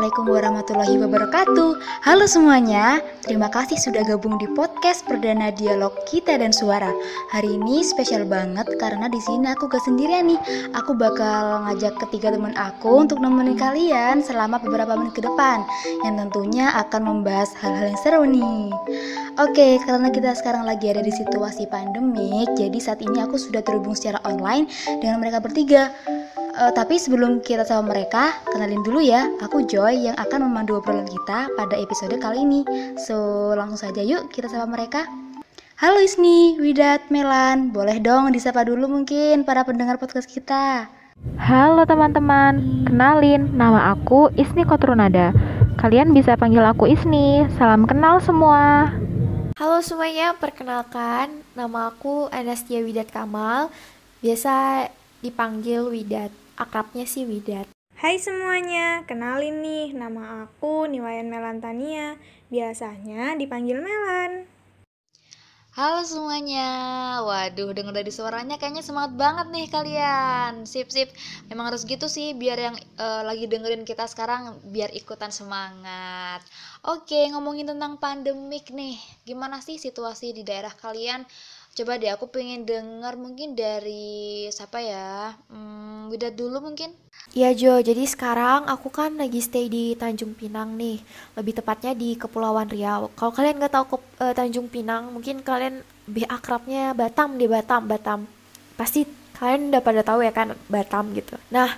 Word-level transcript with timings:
Assalamualaikum 0.00 0.32
warahmatullahi 0.32 0.96
wabarakatuh. 0.96 1.70
Halo 2.08 2.24
semuanya, 2.24 3.04
terima 3.20 3.52
kasih 3.52 3.76
sudah 3.76 4.00
gabung 4.08 4.40
di 4.40 4.48
podcast 4.56 5.04
perdana 5.04 5.52
dialog 5.52 5.92
kita 6.08 6.40
dan 6.40 6.56
suara. 6.56 6.88
Hari 7.36 7.60
ini 7.60 7.84
spesial 7.84 8.24
banget 8.24 8.64
karena 8.80 9.12
di 9.12 9.20
sini 9.20 9.52
aku 9.52 9.68
gak 9.68 9.84
sendirian 9.84 10.32
nih. 10.32 10.40
Aku 10.72 10.96
bakal 10.96 11.68
ngajak 11.68 12.00
ketiga 12.00 12.32
teman 12.32 12.56
aku 12.56 13.04
untuk 13.04 13.20
nemenin 13.20 13.60
kalian 13.60 14.24
selama 14.24 14.56
beberapa 14.64 14.96
menit 14.96 15.20
ke 15.20 15.20
depan, 15.20 15.68
yang 16.00 16.16
tentunya 16.16 16.72
akan 16.80 17.04
membahas 17.04 17.52
hal-hal 17.60 17.92
yang 17.92 18.00
seru 18.00 18.24
nih. 18.24 18.72
Oke, 19.36 19.84
karena 19.84 20.08
kita 20.08 20.32
sekarang 20.32 20.64
lagi 20.64 20.88
ada 20.88 21.04
di 21.04 21.12
situasi 21.12 21.68
pandemik, 21.68 22.48
jadi 22.56 22.78
saat 22.80 23.04
ini 23.04 23.20
aku 23.20 23.36
sudah 23.36 23.60
terhubung 23.60 23.92
secara 23.92 24.16
online 24.24 24.64
dengan 25.04 25.20
mereka 25.20 25.44
bertiga. 25.44 25.92
Uh, 26.60 26.68
tapi 26.76 27.00
sebelum 27.00 27.40
kita 27.40 27.64
sama 27.64 27.88
mereka, 27.88 28.36
kenalin 28.52 28.84
dulu 28.84 29.00
ya, 29.00 29.32
aku 29.40 29.64
Joy 29.64 30.04
yang 30.04 30.16
akan 30.20 30.44
memandu 30.44 30.76
obrolan 30.76 31.08
kita 31.08 31.48
pada 31.56 31.72
episode 31.72 32.12
kali 32.20 32.44
ini. 32.44 32.68
So, 33.00 33.16
langsung 33.56 33.80
saja 33.80 34.04
yuk 34.04 34.28
kita 34.28 34.44
sama 34.52 34.76
mereka. 34.76 35.08
Halo 35.80 36.04
Isni, 36.04 36.60
Widat, 36.60 37.08
Melan, 37.08 37.72
boleh 37.72 37.96
dong 38.04 38.36
disapa 38.36 38.68
dulu 38.68 38.92
mungkin 38.92 39.48
para 39.48 39.64
pendengar 39.64 39.96
podcast 39.96 40.28
kita. 40.28 40.84
Halo 41.40 41.88
teman-teman, 41.88 42.84
kenalin, 42.84 43.56
nama 43.56 43.96
aku 43.96 44.28
Isni 44.36 44.68
Kotrunada. 44.68 45.32
Kalian 45.80 46.12
bisa 46.12 46.36
panggil 46.36 46.60
aku 46.60 46.92
Isni, 46.92 47.48
salam 47.56 47.88
kenal 47.88 48.20
semua. 48.20 48.92
Halo 49.56 49.80
semuanya, 49.80 50.36
perkenalkan, 50.36 51.40
nama 51.56 51.88
aku 51.88 52.28
Anastia 52.28 52.84
Widat 52.84 53.08
Kamal, 53.08 53.72
biasa 54.20 54.84
dipanggil 55.24 55.88
Widat 55.88 56.49
akrabnya 56.60 57.08
sih 57.08 57.24
Widat. 57.24 57.64
Hai 57.96 58.20
semuanya, 58.20 59.08
kenalin 59.08 59.64
nih, 59.64 59.96
nama 59.96 60.44
aku 60.44 60.84
Niwayan 60.88 61.32
Melantania, 61.32 62.20
biasanya 62.52 63.32
dipanggil 63.40 63.80
Melan. 63.80 64.44
Halo 65.70 66.02
semuanya, 66.02 66.68
waduh 67.24 67.70
denger 67.72 67.94
dari 67.94 68.12
suaranya 68.12 68.58
kayaknya 68.58 68.82
semangat 68.82 69.14
banget 69.14 69.46
nih 69.54 69.66
kalian 69.70 70.66
Sip 70.66 70.90
sip, 70.90 71.14
memang 71.46 71.70
harus 71.70 71.86
gitu 71.86 72.10
sih 72.10 72.34
biar 72.34 72.58
yang 72.58 72.76
uh, 72.98 73.22
lagi 73.22 73.46
dengerin 73.46 73.86
kita 73.86 74.02
sekarang 74.10 74.58
biar 74.66 74.90
ikutan 74.90 75.30
semangat 75.30 76.42
Oke 76.80 77.22
ngomongin 77.30 77.70
tentang 77.70 78.02
pandemik 78.02 78.74
nih, 78.74 78.98
gimana 79.22 79.62
sih 79.62 79.78
situasi 79.78 80.34
di 80.34 80.42
daerah 80.42 80.74
kalian? 80.74 81.22
Coba 81.70 82.02
deh 82.02 82.10
aku 82.10 82.26
pengen 82.26 82.66
denger 82.66 83.14
mungkin 83.14 83.54
dari 83.54 84.50
siapa 84.50 84.82
ya? 84.82 85.38
Hmm, 85.46 86.10
Widat 86.10 86.34
dulu 86.34 86.58
mungkin. 86.58 86.90
Iya 87.30 87.54
Jo, 87.54 87.78
jadi 87.78 88.02
sekarang 88.10 88.66
aku 88.66 88.90
kan 88.90 89.14
lagi 89.14 89.38
stay 89.38 89.70
di 89.70 89.94
Tanjung 89.94 90.34
Pinang 90.34 90.74
nih, 90.74 90.98
lebih 91.38 91.62
tepatnya 91.62 91.94
di 91.94 92.18
Kepulauan 92.18 92.66
Riau. 92.66 93.14
Kalau 93.14 93.30
kalian 93.30 93.62
nggak 93.62 93.70
tahu 93.70 93.84
ke 93.86 93.96
uh, 94.18 94.34
Tanjung 94.34 94.66
Pinang, 94.66 95.14
mungkin 95.14 95.46
kalian 95.46 95.86
lebih 96.10 96.26
akrabnya 96.26 96.90
Batam 96.90 97.38
di 97.38 97.46
Batam, 97.46 97.86
Batam. 97.86 98.26
Pasti 98.74 99.06
kalian 99.38 99.70
udah 99.70 99.82
pada 99.86 100.02
tahu 100.02 100.26
ya 100.26 100.34
kan 100.34 100.58
Batam 100.66 101.14
gitu. 101.14 101.38
Nah, 101.54 101.70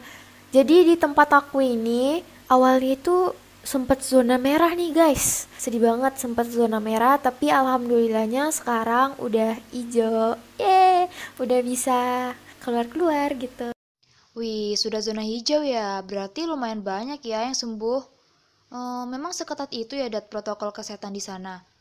jadi 0.56 0.88
di 0.88 0.96
tempat 0.96 1.28
aku 1.36 1.60
ini 1.60 2.24
awalnya 2.48 2.96
itu 2.96 3.36
sempet 3.62 4.02
zona 4.02 4.38
merah 4.38 4.70
nih 4.74 4.94
guys. 4.94 5.50
Sedih 5.58 5.82
banget 5.82 6.18
sempet 6.18 6.50
zona 6.50 6.82
merah 6.82 7.18
tapi 7.18 7.48
alhamdulillahnya 7.48 8.50
sekarang 8.50 9.16
udah 9.22 9.58
hijau. 9.70 10.38
Eh 10.60 11.06
udah 11.40 11.60
bisa 11.64 12.30
keluar-keluar 12.62 13.34
gitu. 13.38 13.74
Wih, 14.38 14.74
sudah 14.78 15.00
zona 15.00 15.22
hijau 15.24 15.62
ya? 15.64 16.02
Berarti 16.04 16.44
lumayan 16.44 16.84
banyak 16.84 17.20
ya 17.24 17.46
yang 17.46 17.56
sembuh. 17.56 18.00
Ehm, 18.72 19.04
memang 19.12 19.34
seketat 19.36 19.68
itu 19.72 19.98
ya 19.98 20.08
dat 20.08 20.32
protokol 20.32 20.72
kesehatan 20.72 21.12
di 21.12 21.20
sana 21.20 21.71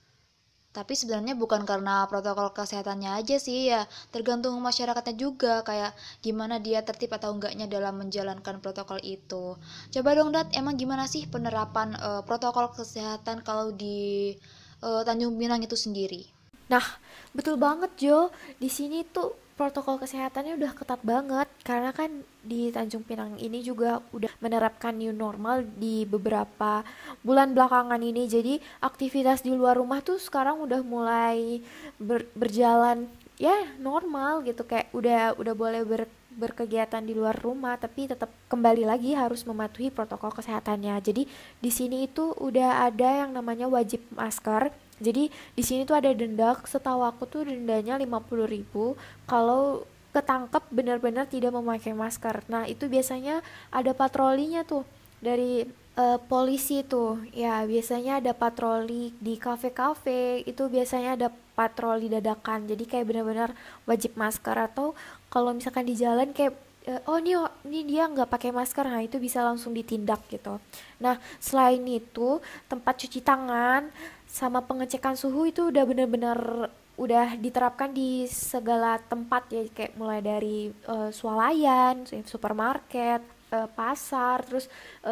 tapi 0.72 0.96
sebenarnya 0.96 1.36
bukan 1.36 1.68
karena 1.68 2.08
protokol 2.08 2.56
kesehatannya 2.56 3.20
aja 3.20 3.36
sih 3.36 3.68
ya. 3.68 3.84
Tergantung 4.08 4.56
masyarakatnya 4.64 5.16
juga 5.20 5.68
kayak 5.68 5.92
gimana 6.24 6.64
dia 6.64 6.80
tertib 6.80 7.12
atau 7.12 7.36
enggaknya 7.36 7.68
dalam 7.68 8.00
menjalankan 8.00 8.64
protokol 8.64 9.04
itu. 9.04 9.60
Coba 9.92 10.10
dong 10.16 10.32
Dat 10.32 10.48
emang 10.56 10.80
gimana 10.80 11.12
sih 11.12 11.28
penerapan 11.28 12.00
uh, 12.00 12.24
protokol 12.24 12.72
kesehatan 12.72 13.44
kalau 13.44 13.76
di 13.76 14.32
uh, 14.80 15.04
Tanjung 15.04 15.36
Pinang 15.36 15.60
itu 15.60 15.76
sendiri? 15.76 16.24
Nah 16.72 16.84
betul 17.36 17.60
banget 17.60 17.92
Jo. 18.00 18.32
Di 18.56 18.72
sini 18.72 19.04
tuh 19.04 19.51
protokol 19.62 20.02
kesehatannya 20.02 20.58
udah 20.58 20.74
ketat 20.74 20.98
banget. 21.06 21.46
Karena 21.62 21.94
kan 21.94 22.26
di 22.42 22.74
Tanjung 22.74 23.06
Pinang 23.06 23.38
ini 23.38 23.62
juga 23.62 24.02
udah 24.10 24.34
menerapkan 24.42 24.98
new 24.98 25.14
normal 25.14 25.62
di 25.78 26.10
beberapa 26.10 26.82
bulan 27.22 27.54
belakangan 27.54 28.02
ini. 28.02 28.26
Jadi 28.26 28.58
aktivitas 28.82 29.46
di 29.46 29.54
luar 29.54 29.78
rumah 29.78 30.02
tuh 30.02 30.18
sekarang 30.18 30.66
udah 30.66 30.82
mulai 30.82 31.62
ber, 32.02 32.26
berjalan 32.34 33.06
ya 33.38 33.54
normal 33.78 34.42
gitu. 34.50 34.66
Kayak 34.66 34.90
udah 34.98 35.38
udah 35.38 35.54
boleh 35.54 35.86
ber, 35.86 36.10
berkegiatan 36.34 37.06
di 37.06 37.14
luar 37.14 37.38
rumah 37.38 37.78
tapi 37.78 38.10
tetap 38.10 38.34
kembali 38.50 38.90
lagi 38.90 39.14
harus 39.14 39.46
mematuhi 39.46 39.94
protokol 39.94 40.34
kesehatannya. 40.34 40.98
Jadi 41.06 41.30
di 41.62 41.70
sini 41.70 42.10
itu 42.10 42.34
udah 42.42 42.90
ada 42.90 43.22
yang 43.22 43.38
namanya 43.38 43.70
wajib 43.70 44.02
masker 44.18 44.74
jadi 45.02 45.34
di 45.34 45.64
sini 45.66 45.82
tuh 45.84 45.98
ada 45.98 46.14
denda, 46.14 46.54
setahu 46.62 47.02
aku 47.02 47.26
tuh 47.26 47.50
dendanya 47.50 47.98
50.000 47.98 48.70
kalau 49.26 49.84
ketangkep 50.14 50.64
benar-benar 50.70 51.26
tidak 51.26 51.52
memakai 51.58 51.98
masker. 51.98 52.46
Nah, 52.46 52.70
itu 52.70 52.86
biasanya 52.86 53.42
ada 53.74 53.98
patrolinya 53.98 54.62
tuh 54.62 54.86
dari 55.24 55.66
uh, 55.98 56.20
polisi 56.30 56.86
tuh. 56.86 57.18
Ya, 57.34 57.66
biasanya 57.66 58.22
ada 58.22 58.38
patroli 58.38 59.16
di 59.18 59.42
kafe-kafe, 59.42 60.46
itu 60.46 60.70
biasanya 60.70 61.18
ada 61.18 61.28
patroli 61.58 62.12
dadakan. 62.12 62.70
Jadi 62.70 62.84
kayak 62.86 63.10
benar-benar 63.10 63.58
wajib 63.90 64.14
masker 64.14 64.56
atau 64.56 64.94
kalau 65.34 65.56
misalkan 65.56 65.88
di 65.88 65.98
jalan 65.98 66.30
kayak 66.36 66.54
oh 67.06 67.18
ini 67.22 67.38
ini 67.70 67.80
dia 67.94 68.10
nggak 68.10 68.30
pakai 68.30 68.50
masker. 68.50 68.86
Nah 68.90 69.06
itu 69.06 69.22
bisa 69.22 69.46
langsung 69.46 69.74
ditindak 69.74 70.26
gitu. 70.34 70.58
Nah 70.98 71.22
selain 71.38 71.82
itu 71.86 72.42
tempat 72.66 72.98
cuci 73.06 73.22
tangan 73.22 73.90
sama 74.26 74.64
pengecekan 74.66 75.14
suhu 75.14 75.46
itu 75.52 75.70
udah 75.70 75.84
bener-bener 75.86 76.40
udah 76.98 77.38
diterapkan 77.38 77.94
di 77.94 78.26
segala 78.26 78.98
tempat 78.98 79.46
ya. 79.54 79.62
Kayak 79.70 79.94
mulai 79.94 80.20
dari 80.26 80.74
uh, 80.90 81.14
swalayan, 81.14 82.06
supermarket, 82.26 83.22
uh, 83.54 83.70
pasar, 83.78 84.42
terus 84.42 84.66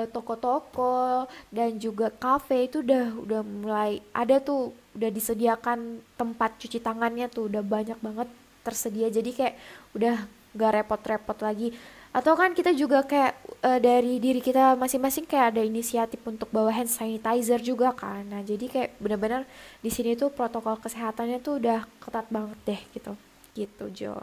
toko 0.09 0.37
toko-toko 0.37 1.29
dan 1.53 1.77
juga 1.77 2.09
kafe 2.09 2.65
itu 2.65 2.81
udah 2.81 3.05
udah 3.13 3.41
mulai 3.45 4.01
ada 4.13 4.41
tuh 4.41 4.73
udah 4.97 5.09
disediakan 5.13 6.01
tempat 6.17 6.57
cuci 6.57 6.81
tangannya 6.81 7.29
tuh. 7.29 7.45
Udah 7.45 7.61
banyak 7.61 8.01
banget 8.01 8.29
tersedia. 8.65 9.09
Jadi 9.13 9.31
kayak 9.37 9.55
udah 9.93 10.38
gak 10.55 10.81
repot-repot 10.81 11.37
lagi 11.41 11.73
atau 12.09 12.33
kan 12.33 12.57
kita 12.57 12.73
juga 12.73 13.05
kayak 13.05 13.37
uh, 13.61 13.77
dari 13.77 14.17
diri 14.17 14.41
kita 14.41 14.73
masing-masing 14.73 15.29
kayak 15.29 15.53
ada 15.53 15.61
inisiatif 15.61 16.17
untuk 16.25 16.49
bawa 16.49 16.73
hand 16.73 16.89
sanitizer 16.89 17.61
juga 17.61 17.93
kan 17.93 18.25
nah 18.25 18.41
jadi 18.41 18.65
kayak 18.65 18.89
benar-benar 18.97 19.45
di 19.85 19.93
sini 19.93 20.17
tuh 20.17 20.33
protokol 20.33 20.81
kesehatannya 20.81 21.37
tuh 21.37 21.61
udah 21.61 21.85
ketat 22.01 22.25
banget 22.33 22.57
deh 22.65 22.81
gitu 22.97 23.13
gitu 23.53 23.85
Jo 23.93 24.17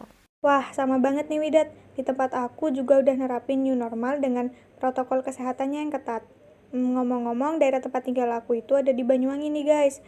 Wah, 0.45 0.71
sama 0.71 1.03
banget 1.03 1.27
nih 1.27 1.43
Widat. 1.43 1.75
Di 1.99 2.07
tempat 2.07 2.31
aku 2.31 2.71
juga 2.71 3.03
udah 3.03 3.19
nerapin 3.19 3.67
new 3.67 3.75
normal 3.75 4.23
dengan 4.23 4.55
protokol 4.79 5.27
kesehatannya 5.27 5.83
yang 5.83 5.91
ketat. 5.91 6.23
Hmm, 6.71 6.95
ngomong-ngomong, 6.95 7.59
daerah 7.59 7.83
tempat 7.83 8.07
tinggal 8.07 8.31
aku 8.31 8.63
itu 8.63 8.79
ada 8.79 8.95
di 8.95 9.03
Banyuwangi 9.03 9.51
nih 9.51 9.67
guys. 9.67 9.99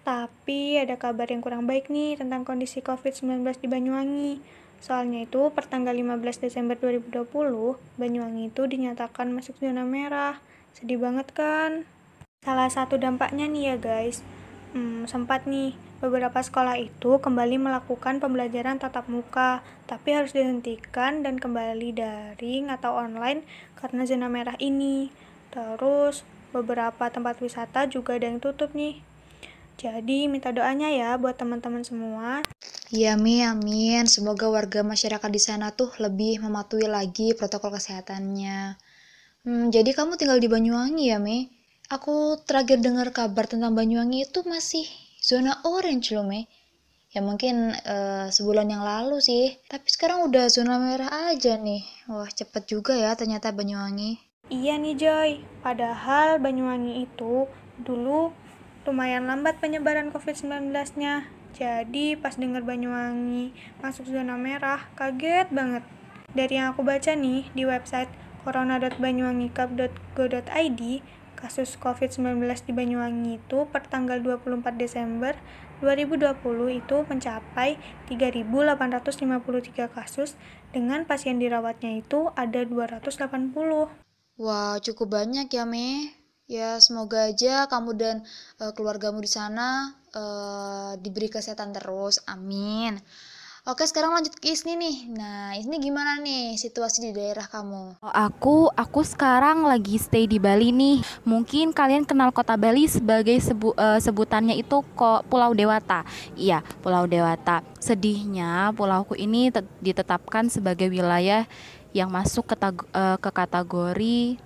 Tapi 0.00 0.80
ada 0.80 0.96
kabar 0.96 1.28
yang 1.28 1.44
kurang 1.44 1.68
baik 1.68 1.92
nih 1.92 2.16
tentang 2.16 2.40
kondisi 2.40 2.80
COVID-19 2.80 3.44
di 3.60 3.68
Banyuwangi. 3.68 4.32
Soalnya 4.82 5.22
itu, 5.22 5.54
pertanggal 5.54 5.94
15 5.94 6.42
Desember 6.42 6.74
2020, 6.74 7.78
Banyuwangi 8.02 8.50
itu 8.50 8.66
dinyatakan 8.66 9.30
masuk 9.30 9.54
zona 9.62 9.86
merah. 9.86 10.42
Sedih 10.74 10.98
banget 10.98 11.30
kan? 11.30 11.86
Salah 12.42 12.66
satu 12.66 12.98
dampaknya 12.98 13.46
nih 13.46 13.70
ya 13.70 13.76
guys, 13.78 14.26
hmm, 14.74 15.06
sempat 15.06 15.46
nih 15.46 15.78
beberapa 16.02 16.42
sekolah 16.42 16.74
itu 16.82 17.22
kembali 17.22 17.62
melakukan 17.62 18.18
pembelajaran 18.18 18.82
tatap 18.82 19.06
muka, 19.06 19.62
tapi 19.86 20.18
harus 20.18 20.34
dihentikan 20.34 21.22
dan 21.22 21.38
kembali 21.38 21.94
daring 21.94 22.66
atau 22.66 22.98
online 22.98 23.46
karena 23.78 24.02
zona 24.02 24.26
merah 24.26 24.58
ini. 24.58 25.14
Terus, 25.54 26.26
beberapa 26.50 27.06
tempat 27.06 27.38
wisata 27.38 27.86
juga 27.86 28.18
ada 28.18 28.26
yang 28.26 28.42
tutup 28.42 28.74
nih. 28.74 29.11
Jadi, 29.80 30.26
minta 30.28 30.50
doanya 30.50 30.90
ya 30.92 31.16
buat 31.16 31.38
teman-teman 31.38 31.86
semua. 31.86 32.44
Ya 32.92 33.16
Mi, 33.16 33.40
amin. 33.40 34.04
Semoga 34.04 34.52
warga 34.52 34.84
masyarakat 34.84 35.30
di 35.32 35.40
sana 35.40 35.72
tuh 35.72 35.88
lebih 35.96 36.44
mematuhi 36.44 36.84
lagi 36.84 37.32
protokol 37.32 37.72
kesehatannya. 37.80 38.76
Hmm, 39.42 39.72
jadi 39.72 39.90
kamu 39.96 40.20
tinggal 40.20 40.36
di 40.36 40.46
Banyuwangi 40.46 41.08
ya 41.08 41.16
Mi? 41.16 41.48
Aku 41.88 42.36
terakhir 42.44 42.84
dengar 42.84 43.10
kabar 43.10 43.48
tentang 43.48 43.72
Banyuwangi 43.72 44.28
itu 44.28 44.44
masih 44.44 44.84
zona 45.18 45.58
orange 45.64 46.12
loh 46.12 46.22
Mi. 46.22 46.44
Ya 47.16 47.24
mungkin 47.24 47.72
uh, 47.72 48.28
sebulan 48.28 48.68
yang 48.68 48.84
lalu 48.84 49.24
sih. 49.24 49.56
Tapi 49.72 49.88
sekarang 49.88 50.28
udah 50.28 50.52
zona 50.52 50.76
merah 50.76 51.32
aja 51.32 51.56
nih. 51.56 51.80
Wah 52.12 52.28
cepet 52.28 52.68
juga 52.68 52.92
ya 52.92 53.16
ternyata 53.16 53.56
Banyuwangi. 53.56 54.20
Iya 54.52 54.76
nih 54.76 54.94
Joy, 55.00 55.30
padahal 55.64 56.36
Banyuwangi 56.36 57.08
itu 57.08 57.48
dulu 57.80 58.36
lumayan 58.82 59.30
lambat 59.30 59.62
penyebaran 59.62 60.10
COVID-19-nya. 60.10 61.30
Jadi 61.52 62.16
pas 62.16 62.40
dengar 62.40 62.64
Banyuwangi 62.64 63.52
masuk 63.84 64.08
zona 64.08 64.40
merah, 64.40 64.88
kaget 64.96 65.52
banget. 65.52 65.84
Dari 66.32 66.56
yang 66.56 66.72
aku 66.72 66.80
baca 66.80 67.12
nih 67.12 67.44
di 67.52 67.68
website 67.68 68.08
corona.banyuwangicap.go.id, 68.42 70.82
kasus 71.36 71.76
COVID-19 71.76 72.40
di 72.64 72.72
Banyuwangi 72.72 73.36
itu 73.36 73.68
per 73.68 73.84
tanggal 73.90 74.22
24 74.24 74.80
Desember 74.80 75.36
2020 75.82 76.78
itu 76.78 77.02
mencapai 77.04 77.76
3.853 78.06 79.90
kasus 79.90 80.38
dengan 80.70 81.02
pasien 81.04 81.42
dirawatnya 81.42 81.98
itu 81.98 82.30
ada 82.38 82.62
280. 82.62 83.90
Wah, 84.40 84.80
cukup 84.80 85.08
banyak 85.10 85.52
ya, 85.52 85.66
Me. 85.66 86.21
Ya, 86.50 86.74
semoga 86.82 87.30
aja 87.30 87.70
kamu 87.70 87.90
dan 87.94 88.16
uh, 88.58 88.74
keluargamu 88.74 89.22
di 89.22 89.30
sana 89.30 89.94
uh, 90.10 90.98
diberi 90.98 91.30
kesehatan 91.30 91.70
terus. 91.70 92.18
Amin. 92.26 92.98
Oke, 93.62 93.86
sekarang 93.86 94.10
lanjut 94.10 94.34
ke 94.42 94.50
Isni 94.50 94.74
nih. 94.74 95.06
Nah, 95.14 95.54
Isni 95.54 95.78
gimana 95.78 96.18
nih 96.18 96.58
situasi 96.58 96.98
di 96.98 97.10
daerah 97.14 97.46
kamu? 97.46 98.02
Aku, 98.02 98.66
aku 98.74 99.06
sekarang 99.06 99.62
lagi 99.62 100.02
stay 100.02 100.26
di 100.26 100.42
Bali 100.42 100.74
nih. 100.74 100.98
Mungkin 101.22 101.70
kalian 101.70 102.02
kenal 102.02 102.34
kota 102.34 102.58
Bali 102.58 102.90
sebagai 102.90 103.38
sebu, 103.38 103.70
uh, 103.78 104.02
sebutannya 104.02 104.58
itu 104.58 104.82
kok 104.98 105.30
Pulau 105.30 105.54
Dewata. 105.54 106.02
Iya, 106.34 106.66
Pulau 106.82 107.06
Dewata. 107.06 107.62
Sedihnya, 107.78 108.74
pulauku 108.74 109.14
ini 109.14 109.54
ditetapkan 109.78 110.50
sebagai 110.50 110.90
wilayah 110.90 111.46
yang 111.94 112.10
masuk 112.10 112.50
ke, 112.50 112.56
uh, 112.58 113.14
ke 113.22 113.30
kategori 113.30 114.42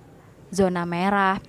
zona 0.53 0.85
merah 0.85 1.41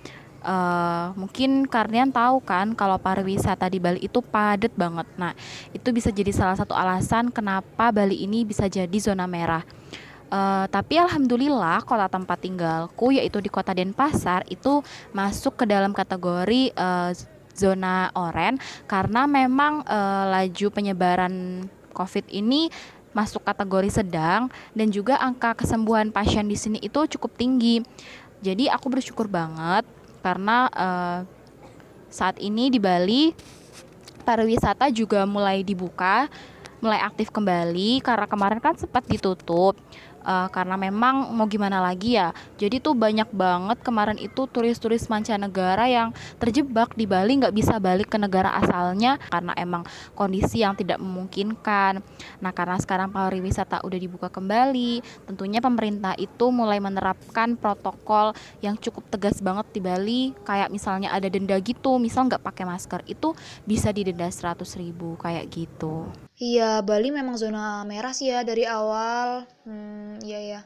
uh, 0.42 1.14
mungkin 1.14 1.66
kalian 1.66 2.10
tahu 2.14 2.42
kan 2.42 2.74
kalau 2.74 2.98
pariwisata 2.98 3.66
di 3.70 3.78
Bali 3.82 4.04
itu 4.04 4.20
padat 4.22 4.72
banget. 4.74 5.06
Nah, 5.18 5.32
itu 5.74 5.88
bisa 5.90 6.12
jadi 6.12 6.30
salah 6.30 6.56
satu 6.58 6.74
alasan 6.74 7.30
kenapa 7.32 7.90
Bali 7.90 8.22
ini 8.22 8.44
bisa 8.46 8.66
jadi 8.66 8.98
zona 8.98 9.26
merah. 9.26 9.62
Uh, 10.28 10.68
tapi 10.68 11.00
alhamdulillah 11.00 11.80
kota 11.88 12.04
tempat 12.04 12.44
tinggalku 12.44 13.16
yaitu 13.16 13.40
di 13.40 13.48
kota 13.48 13.72
Denpasar 13.72 14.44
itu 14.52 14.84
masuk 15.16 15.56
ke 15.56 15.64
dalam 15.64 15.96
kategori 15.96 16.68
uh, 16.76 17.16
zona 17.56 18.12
oranye 18.12 18.60
karena 18.84 19.24
memang 19.24 19.80
uh, 19.88 20.28
laju 20.28 20.66
penyebaran 20.68 21.64
COVID 21.96 22.28
ini 22.28 22.68
masuk 23.16 23.40
kategori 23.40 23.88
sedang 24.04 24.52
dan 24.76 24.92
juga 24.92 25.16
angka 25.16 25.64
kesembuhan 25.64 26.12
pasien 26.12 26.44
di 26.44 26.60
sini 26.60 26.78
itu 26.78 27.08
cukup 27.16 27.32
tinggi. 27.34 27.80
Jadi 28.44 28.70
aku 28.70 28.86
bersyukur 28.92 29.26
banget 29.26 29.82
karena 30.28 30.68
uh, 30.76 31.18
saat 32.12 32.36
ini 32.36 32.68
di 32.68 32.76
Bali 32.76 33.32
pariwisata 34.28 34.92
juga 34.92 35.24
mulai 35.24 35.64
dibuka, 35.64 36.28
mulai 36.84 37.00
aktif 37.00 37.32
kembali. 37.32 38.04
Karena 38.04 38.28
kemarin 38.28 38.60
kan 38.60 38.76
sempat 38.76 39.08
ditutup 39.08 39.80
uh, 40.24 40.48
karena 40.52 40.78
memang 40.78 41.30
mau 41.34 41.46
gimana 41.50 41.82
lagi 41.82 42.16
ya? 42.18 42.30
Jadi 42.56 42.78
tuh 42.78 42.94
banyak 42.94 43.28
banget 43.34 43.78
kemarin 43.82 44.18
itu 44.18 44.46
turis-turis 44.48 45.06
mancanegara 45.10 45.86
yang 45.90 46.14
terjebak 46.38 46.94
di 46.94 47.04
Bali 47.08 47.40
nggak 47.40 47.54
bisa 47.54 47.76
balik 47.82 48.12
ke 48.12 48.18
negara 48.20 48.54
asalnya 48.58 49.16
karena 49.30 49.52
emang 49.58 49.82
kondisi 50.14 50.62
yang 50.62 50.74
tidak 50.78 50.98
memungkinkan. 51.02 52.00
Nah 52.42 52.52
karena 52.54 52.78
sekarang 52.78 53.10
pariwisata 53.10 53.82
udah 53.82 53.98
dibuka 53.98 54.28
kembali 54.30 55.02
tentunya 55.26 55.58
pemerintah 55.58 56.14
itu 56.18 56.50
mulai 56.50 56.78
menerapkan 56.78 57.58
protokol 57.58 58.32
yang 58.62 58.78
cukup 58.78 59.06
tegas 59.10 59.38
banget 59.42 59.66
di 59.74 59.80
Bali. 59.82 60.22
Kayak 60.46 60.72
misalnya 60.72 61.10
ada 61.12 61.26
denda 61.26 61.56
gitu 61.60 61.98
misal 61.98 62.28
nggak 62.30 62.44
pakai 62.44 62.64
masker 62.68 63.02
itu 63.08 63.34
bisa 63.66 63.90
didenda 63.90 64.28
100 64.28 64.64
ribu 64.80 65.18
kayak 65.18 65.48
gitu 65.50 66.27
Iya, 66.38 66.86
Bali 66.86 67.10
memang 67.10 67.34
zona 67.34 67.82
merah 67.82 68.14
sih 68.14 68.30
ya 68.30 68.46
dari 68.46 68.62
awal. 68.62 69.42
Hmm, 69.66 70.22
iya 70.22 70.38
ya. 70.38 70.60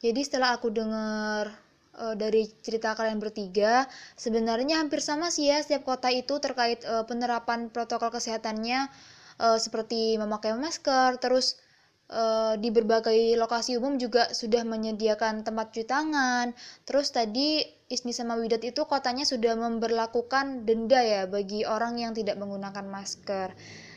Jadi 0.00 0.20
setelah 0.24 0.56
aku 0.56 0.72
dengar 0.72 1.52
uh, 2.00 2.16
dari 2.16 2.48
cerita 2.64 2.96
kalian 2.96 3.20
bertiga, 3.20 3.84
sebenarnya 4.16 4.80
hampir 4.80 5.04
sama 5.04 5.28
sih 5.28 5.52
ya 5.52 5.60
setiap 5.60 5.84
kota 5.84 6.08
itu 6.08 6.40
terkait 6.40 6.80
uh, 6.88 7.04
penerapan 7.04 7.68
protokol 7.68 8.08
kesehatannya 8.08 8.88
uh, 9.36 9.58
seperti 9.60 10.16
memakai 10.16 10.56
masker, 10.56 11.20
terus 11.20 11.60
uh, 12.08 12.56
di 12.56 12.72
berbagai 12.72 13.36
lokasi 13.36 13.76
umum 13.76 14.00
juga 14.00 14.32
sudah 14.32 14.64
menyediakan 14.64 15.44
tempat 15.44 15.76
cuci 15.76 15.84
tangan. 15.84 16.56
Terus 16.88 17.12
tadi 17.12 17.60
Isni 17.92 18.16
sama 18.16 18.40
Widat 18.40 18.64
itu 18.64 18.88
kotanya 18.88 19.28
sudah 19.28 19.60
memberlakukan 19.60 20.64
denda 20.64 21.04
ya 21.04 21.28
bagi 21.28 21.68
orang 21.68 22.00
yang 22.00 22.12
tidak 22.16 22.40
menggunakan 22.40 22.88
masker. 22.88 23.52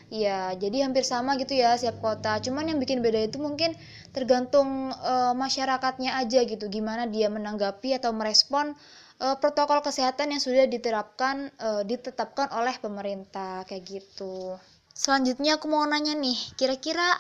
Iya, 0.09 0.57
jadi 0.57 0.89
hampir 0.89 1.06
sama 1.06 1.38
gitu 1.38 1.53
ya 1.53 1.77
setiap 1.77 2.01
kota. 2.01 2.41
Cuman 2.41 2.65
yang 2.65 2.81
bikin 2.81 3.06
beda 3.06 3.29
itu 3.29 3.38
mungkin 3.38 3.77
tergantung 4.09 4.89
uh, 4.89 5.38
masyarakatnya 5.38 6.17
aja 6.17 6.41
gitu, 6.50 6.65
gimana 6.65 7.06
dia 7.06 7.29
menanggapi 7.29 7.94
atau 7.94 8.09
merespon 8.09 8.73
uh, 9.21 9.38
protokol 9.38 9.85
kesehatan 9.85 10.33
yang 10.33 10.41
sudah 10.41 10.65
diterapkan, 10.65 11.53
uh, 11.61 11.85
ditetapkan 11.85 12.50
oleh 12.57 12.73
pemerintah 12.81 13.61
kayak 13.69 13.85
gitu. 13.85 14.57
Selanjutnya 14.97 15.61
aku 15.61 15.69
mau 15.69 15.85
nanya 15.85 16.17
nih, 16.17 16.57
kira-kira 16.57 17.13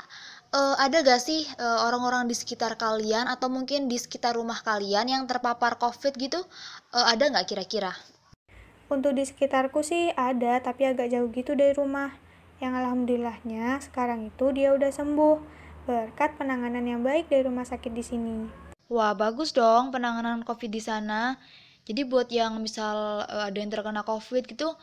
uh, 0.49 0.75
ada 0.81 1.05
gak 1.05 1.21
sih 1.21 1.45
orang-orang 1.61 2.25
uh, 2.25 2.27
di 2.27 2.35
sekitar 2.35 2.73
kalian 2.73 3.29
atau 3.29 3.53
mungkin 3.53 3.85
di 3.85 4.01
sekitar 4.01 4.33
rumah 4.33 4.65
kalian 4.65 5.13
yang 5.13 5.23
terpapar 5.29 5.77
COVID 5.77 6.17
gitu? 6.17 6.41
Uh, 6.89 7.05
ada 7.05 7.29
nggak 7.29 7.53
kira-kira? 7.53 7.93
Untuk 8.89 9.13
di 9.13 9.21
sekitarku 9.29 9.85
sih 9.85 10.09
ada, 10.17 10.57
tapi 10.57 10.89
agak 10.89 11.13
jauh 11.13 11.29
gitu 11.29 11.53
dari 11.53 11.77
rumah 11.77 12.09
yang 12.59 12.75
alhamdulillahnya 12.75 13.79
sekarang 13.79 14.27
itu 14.27 14.51
dia 14.51 14.75
udah 14.75 14.91
sembuh 14.91 15.37
berkat 15.87 16.35
penanganan 16.35 16.85
yang 16.85 17.01
baik 17.01 17.31
dari 17.31 17.47
rumah 17.47 17.65
sakit 17.65 17.91
di 17.95 18.03
sini. 18.03 18.37
Wah, 18.91 19.15
bagus 19.15 19.55
dong 19.55 19.89
penanganan 19.89 20.43
COVID 20.43 20.69
di 20.69 20.83
sana. 20.83 21.39
Jadi 21.87 22.05
buat 22.05 22.29
yang 22.29 22.61
misal 22.61 23.25
uh, 23.25 23.49
ada 23.49 23.57
yang 23.57 23.73
terkena 23.73 24.05
COVID 24.05 24.45
gitu, 24.45 24.77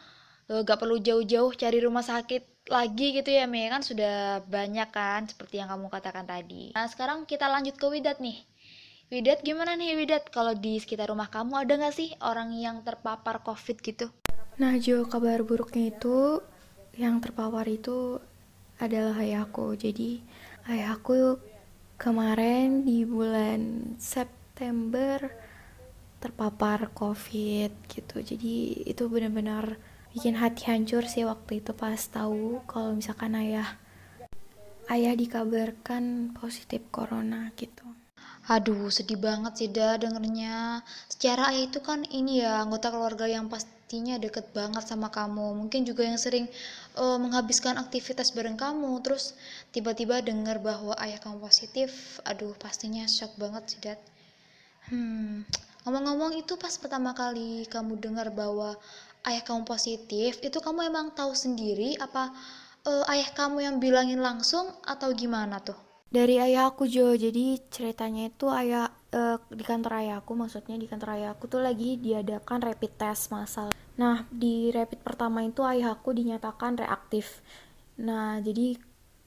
uh, 0.51 0.61
gak 0.67 0.83
perlu 0.83 0.99
jauh-jauh 0.99 1.55
cari 1.55 1.79
rumah 1.79 2.03
sakit 2.03 2.67
lagi 2.67 3.15
gitu 3.15 3.31
ya, 3.31 3.47
Mei 3.47 3.71
kan 3.71 3.87
sudah 3.87 4.43
banyak 4.43 4.91
kan 4.91 5.31
seperti 5.31 5.63
yang 5.63 5.71
kamu 5.71 5.87
katakan 5.87 6.27
tadi. 6.27 6.75
Nah, 6.75 6.91
sekarang 6.91 7.23
kita 7.23 7.47
lanjut 7.47 7.79
ke 7.79 7.87
Widat 7.87 8.19
nih. 8.19 8.43
Widat 9.07 9.47
gimana 9.47 9.79
nih 9.79 9.95
Widat? 9.95 10.35
Kalau 10.35 10.51
di 10.51 10.83
sekitar 10.83 11.15
rumah 11.15 11.31
kamu 11.31 11.63
ada 11.63 11.79
nggak 11.79 11.95
sih 11.95 12.11
orang 12.19 12.51
yang 12.51 12.83
terpapar 12.83 13.39
COVID 13.47 13.79
gitu? 13.79 14.11
Nah 14.59 14.75
Jo, 14.83 15.07
kabar 15.07 15.47
buruknya 15.47 15.95
itu 15.95 16.43
yang 16.97 17.21
terpapar 17.21 17.69
itu 17.69 18.17
adalah 18.81 19.21
ayahku. 19.21 19.77
Jadi 19.77 20.25
ayahku 20.69 21.37
kemarin 22.01 22.85
di 22.85 23.05
bulan 23.05 23.95
September 24.01 25.21
terpapar 26.21 26.91
COVID 26.97 27.73
gitu. 27.93 28.17
Jadi 28.25 28.85
itu 28.89 29.03
benar-benar 29.13 29.77
bikin 30.17 30.41
hati 30.41 30.73
hancur 30.73 31.05
sih 31.05 31.29
waktu 31.29 31.61
itu 31.61 31.77
pas 31.77 32.01
tahu 32.09 32.65
kalau 32.65 32.97
misalkan 32.97 33.37
ayah 33.37 33.77
ayah 34.89 35.13
dikabarkan 35.13 36.33
positif 36.33 36.81
corona 36.89 37.53
gitu. 37.61 37.85
Aduh, 38.47 38.89
sedih 38.95 39.19
banget 39.19 39.53
sih 39.59 39.69
dah 39.69 39.99
dengernya. 39.99 40.81
Secara 41.11 41.51
ayah 41.53 41.67
itu 41.67 41.83
kan 41.83 42.07
ini 42.07 42.41
ya 42.41 42.63
anggota 42.63 42.95
keluarga 42.95 43.27
yang 43.27 43.51
pas 43.51 43.67
pastinya 43.87 44.19
deket 44.19 44.51
banget 44.51 44.83
sama 44.83 45.15
kamu. 45.15 45.63
Mungkin 45.63 45.87
juga 45.87 46.03
yang 46.03 46.19
sering 46.19 46.51
uh, 46.99 47.23
menghabiskan 47.23 47.79
aktivitas 47.79 48.35
bareng 48.35 48.59
kamu. 48.59 48.99
Terus 49.07 49.39
tiba-tiba 49.71 50.19
dengar 50.27 50.59
bahwa 50.59 50.99
ayah 50.99 51.23
kamu 51.23 51.39
positif 51.39 52.19
aduh 52.27 52.51
pastinya 52.59 53.07
shock 53.07 53.39
banget 53.39 53.63
sih 53.71 53.79
dad. 53.79 54.01
Hmm 54.91 55.47
ngomong-ngomong 55.87 56.35
itu 56.35 56.59
pas 56.59 56.75
pertama 56.83 57.15
kali 57.15 57.63
kamu 57.71 57.95
dengar 58.03 58.35
bahwa 58.35 58.75
ayah 59.23 59.47
kamu 59.47 59.63
positif 59.63 60.43
itu 60.43 60.59
kamu 60.59 60.91
emang 60.91 61.15
tahu 61.15 61.31
sendiri 61.31 61.95
apa 62.03 62.35
uh, 62.91 63.07
ayah 63.15 63.31
kamu 63.31 63.63
yang 63.63 63.79
bilangin 63.79 64.19
langsung 64.19 64.67
atau 64.83 65.15
gimana 65.15 65.63
tuh? 65.63 65.79
Dari 66.11 66.43
ayah 66.43 66.75
aku 66.75 66.91
Jo. 66.91 67.15
Jadi 67.15 67.63
ceritanya 67.71 68.27
itu 68.27 68.51
ayah 68.51 68.91
uh, 69.13 69.39
di 69.53 69.63
kantor 69.63 70.03
ayahku 70.03 70.33
maksudnya 70.35 70.81
di 70.81 70.89
kantor 70.89 71.21
ayahku 71.21 71.47
tuh 71.47 71.61
lagi 71.61 72.01
diadakan 72.01 72.65
rapid 72.65 72.93
test 72.99 73.31
masal 73.31 73.77
Nah, 73.97 74.29
di 74.29 74.69
rapid 74.69 75.01
pertama 75.01 75.41
itu 75.45 75.65
ayahku 75.65 76.13
dinyatakan 76.13 76.77
reaktif. 76.77 77.41
Nah, 77.97 78.37
jadi 78.45 78.77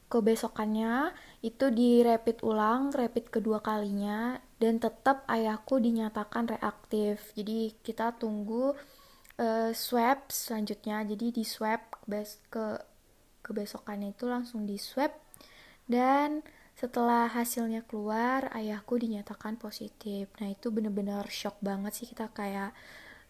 kebesokannya 0.10 1.14
itu 1.42 1.74
di 1.74 2.06
rapid 2.06 2.46
ulang, 2.46 2.94
rapid 2.94 3.34
kedua 3.34 3.66
kalinya, 3.66 4.38
dan 4.62 4.78
tetap 4.78 5.26
ayahku 5.26 5.82
dinyatakan 5.82 6.54
reaktif. 6.54 7.34
Jadi 7.34 7.74
kita 7.82 8.14
tunggu 8.22 8.78
uh, 9.42 9.72
swab 9.74 10.30
selanjutnya. 10.30 11.02
Jadi 11.02 11.34
di 11.34 11.44
swab 11.46 11.82
ke 12.54 12.78
kebesokannya 13.42 14.14
itu 14.14 14.30
langsung 14.30 14.70
di 14.70 14.78
swab 14.78 15.10
dan 15.90 16.46
setelah 16.80 17.28
hasilnya 17.28 17.84
keluar 17.84 18.48
ayahku 18.56 18.96
dinyatakan 18.96 19.60
positif. 19.60 20.32
Nah 20.40 20.48
itu 20.48 20.72
bener-bener 20.72 21.28
shock 21.28 21.60
banget 21.60 21.92
sih 21.92 22.08
kita 22.08 22.32
kayak 22.32 22.72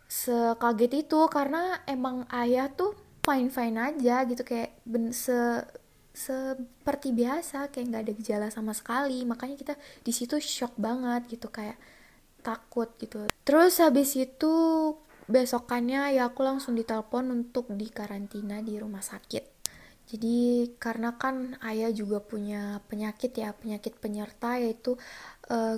sekaget 0.06 1.10
itu 1.10 1.20
karena 1.34 1.82
emang 1.89 2.29
ayah 2.29 2.70
tuh 2.70 2.94
fine 3.25 3.50
fine 3.50 3.77
aja 3.82 4.22
gitu 4.29 4.46
kayak 4.46 4.77
ben 4.86 5.10
se 5.10 5.65
seperti 6.13 7.13
biasa 7.13 7.74
kayak 7.74 7.86
nggak 7.89 8.03
ada 8.06 8.13
gejala 8.22 8.48
sama 8.53 8.77
sekali. 8.77 9.25
Makanya 9.25 9.58
kita 9.58 9.74
di 10.06 10.13
situ 10.13 10.38
shock 10.38 10.77
banget 10.77 11.25
gitu 11.34 11.50
kayak 11.50 11.82
takut 12.46 12.94
gitu. 13.01 13.25
Terus 13.41 13.82
habis 13.82 14.13
itu 14.13 14.53
besokannya 15.25 16.22
ya 16.22 16.29
aku 16.29 16.46
langsung 16.46 16.77
ditelepon 16.77 17.34
untuk 17.34 17.70
dikarantina 17.74 18.62
di 18.62 18.77
rumah 18.77 19.01
sakit 19.01 19.59
jadi 20.10 20.66
karena 20.82 21.13
kan 21.22 21.54
ayah 21.62 21.94
juga 21.94 22.18
punya 22.18 22.82
penyakit 22.89 23.30
ya, 23.38 23.54
penyakit 23.54 23.94
penyerta 24.01 24.58
yaitu 24.58 24.98
uh, 25.54 25.78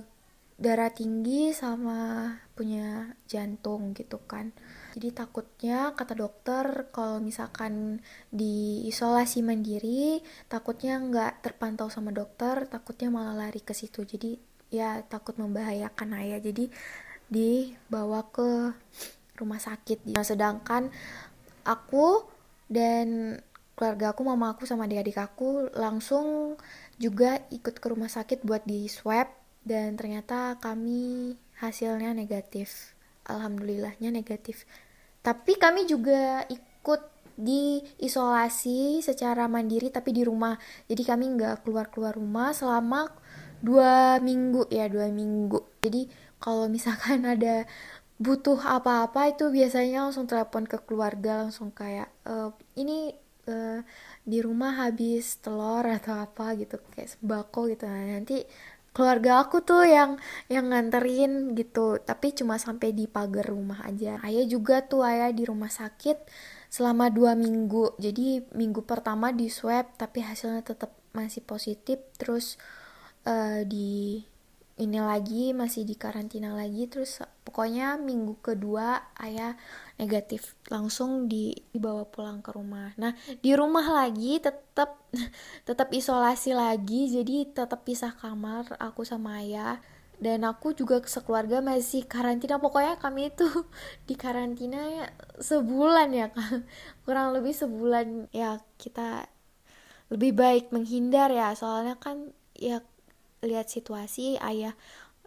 darah 0.55 0.87
tinggi 0.93 1.51
sama 1.51 2.31
punya 2.55 3.11
jantung 3.27 3.91
gitu 3.91 4.23
kan. 4.23 4.55
Jadi 4.95 5.11
takutnya 5.11 5.91
kata 5.99 6.15
dokter 6.15 6.87
kalau 6.95 7.19
misalkan 7.19 7.99
di 8.31 8.87
isolasi 8.87 9.43
mandiri 9.43 10.23
takutnya 10.47 10.95
nggak 11.01 11.43
terpantau 11.43 11.91
sama 11.91 12.15
dokter, 12.15 12.71
takutnya 12.71 13.11
malah 13.11 13.35
lari 13.35 13.59
ke 13.59 13.75
situ. 13.75 14.07
Jadi 14.07 14.39
ya 14.71 15.03
takut 15.03 15.35
membahayakan 15.35 16.15
ayah. 16.23 16.39
Jadi 16.39 16.71
dibawa 17.27 18.31
ke 18.31 18.71
rumah 19.35 19.59
sakit. 19.59 20.07
Nah, 20.07 20.23
sedangkan 20.23 20.87
aku 21.67 22.23
dan 22.71 23.39
keluarga 23.81 24.13
aku, 24.13 24.21
mama 24.21 24.53
aku 24.53 24.69
sama 24.69 24.85
adik-adik 24.85 25.17
aku 25.17 25.73
langsung 25.73 26.53
juga 27.01 27.41
ikut 27.49 27.81
ke 27.81 27.87
rumah 27.89 28.13
sakit 28.13 28.45
buat 28.45 28.61
di 28.61 28.85
swab 28.85 29.25
dan 29.65 29.97
ternyata 29.97 30.61
kami 30.61 31.33
hasilnya 31.57 32.13
negatif. 32.13 32.93
Alhamdulillahnya 33.25 34.13
negatif. 34.13 34.69
Tapi 35.25 35.57
kami 35.57 35.89
juga 35.89 36.45
ikut 36.45 37.01
di 37.33 37.81
isolasi 37.97 39.01
secara 39.01 39.49
mandiri 39.49 39.89
tapi 39.89 40.13
di 40.13 40.21
rumah. 40.21 40.61
Jadi 40.85 41.01
kami 41.01 41.33
nggak 41.33 41.65
keluar-keluar 41.65 42.13
rumah 42.13 42.53
selama 42.53 43.09
dua 43.65 44.21
minggu 44.21 44.69
ya 44.69 44.85
dua 44.85 45.09
minggu. 45.09 45.81
Jadi 45.81 46.05
kalau 46.37 46.69
misalkan 46.69 47.25
ada 47.25 47.65
butuh 48.21 48.61
apa-apa 48.61 49.33
itu 49.33 49.49
biasanya 49.49 50.05
langsung 50.05 50.29
telepon 50.29 50.69
ke 50.69 50.77
keluarga 50.85 51.41
langsung 51.41 51.73
kayak 51.73 52.05
e, 52.21 52.53
ini 52.77 53.17
di 54.21 54.37
rumah 54.39 54.85
habis 54.85 55.41
telur 55.41 55.85
atau 55.85 56.21
apa 56.21 56.53
gitu 56.59 56.77
kayak 56.93 57.17
sembako 57.17 57.73
gitu. 57.73 57.89
Nah, 57.89 58.21
nanti 58.21 58.45
keluarga 58.91 59.41
aku 59.47 59.63
tuh 59.63 59.87
yang 59.87 60.19
yang 60.51 60.69
nganterin 60.69 61.57
gitu. 61.57 61.97
Tapi 62.03 62.35
cuma 62.37 62.59
sampai 62.61 62.93
di 62.93 63.07
pagar 63.09 63.49
rumah 63.49 63.81
aja. 63.87 64.19
Ayah 64.21 64.45
juga 64.45 64.85
tuh 64.85 65.01
ayah 65.07 65.31
di 65.33 65.43
rumah 65.47 65.71
sakit 65.71 66.17
selama 66.69 67.09
dua 67.09 67.33
minggu. 67.33 67.97
Jadi 67.97 68.45
minggu 68.53 68.83
pertama 68.85 69.33
di 69.33 69.47
swab 69.51 69.95
tapi 69.97 70.21
hasilnya 70.21 70.61
tetap 70.63 70.93
masih 71.15 71.41
positif. 71.43 71.99
Terus 72.19 72.59
uh, 73.25 73.63
di 73.65 74.21
ini 74.81 74.97
lagi 74.97 75.53
masih 75.53 75.85
di 75.85 75.93
karantina 75.93 76.57
lagi 76.57 76.89
terus 76.89 77.21
pokoknya 77.45 78.01
minggu 78.01 78.41
kedua 78.41 79.13
ayah 79.21 79.53
negatif 80.01 80.57
langsung 80.73 81.29
dibawa 81.29 82.09
pulang 82.09 82.41
ke 82.41 82.49
rumah. 82.49 82.89
Nah 82.97 83.13
di 83.45 83.53
rumah 83.53 83.85
lagi 83.85 84.41
tetap 84.41 84.97
tetap 85.69 85.93
isolasi 85.93 86.57
lagi 86.57 87.13
jadi 87.13 87.53
tetap 87.53 87.85
pisah 87.85 88.17
kamar 88.17 88.73
aku 88.81 89.05
sama 89.05 89.37
ayah. 89.45 89.77
Dan 90.21 90.45
aku 90.45 90.77
juga 90.77 91.01
sekeluarga 91.01 91.65
masih 91.65 92.05
karantina 92.05 92.61
pokoknya 92.61 92.97
kami 93.01 93.33
itu 93.33 93.45
di 94.09 94.17
karantina 94.17 95.09
sebulan 95.37 96.09
ya 96.13 96.27
kurang 97.05 97.33
lebih 97.37 97.53
sebulan 97.53 98.29
ya 98.29 98.61
kita 98.77 99.25
lebih 100.13 100.37
baik 100.37 100.69
menghindar 100.69 101.33
ya 101.33 101.57
soalnya 101.57 101.97
kan 101.97 102.29
ya 102.53 102.85
lihat 103.41 103.67
situasi 103.69 104.37
ayah 104.41 104.73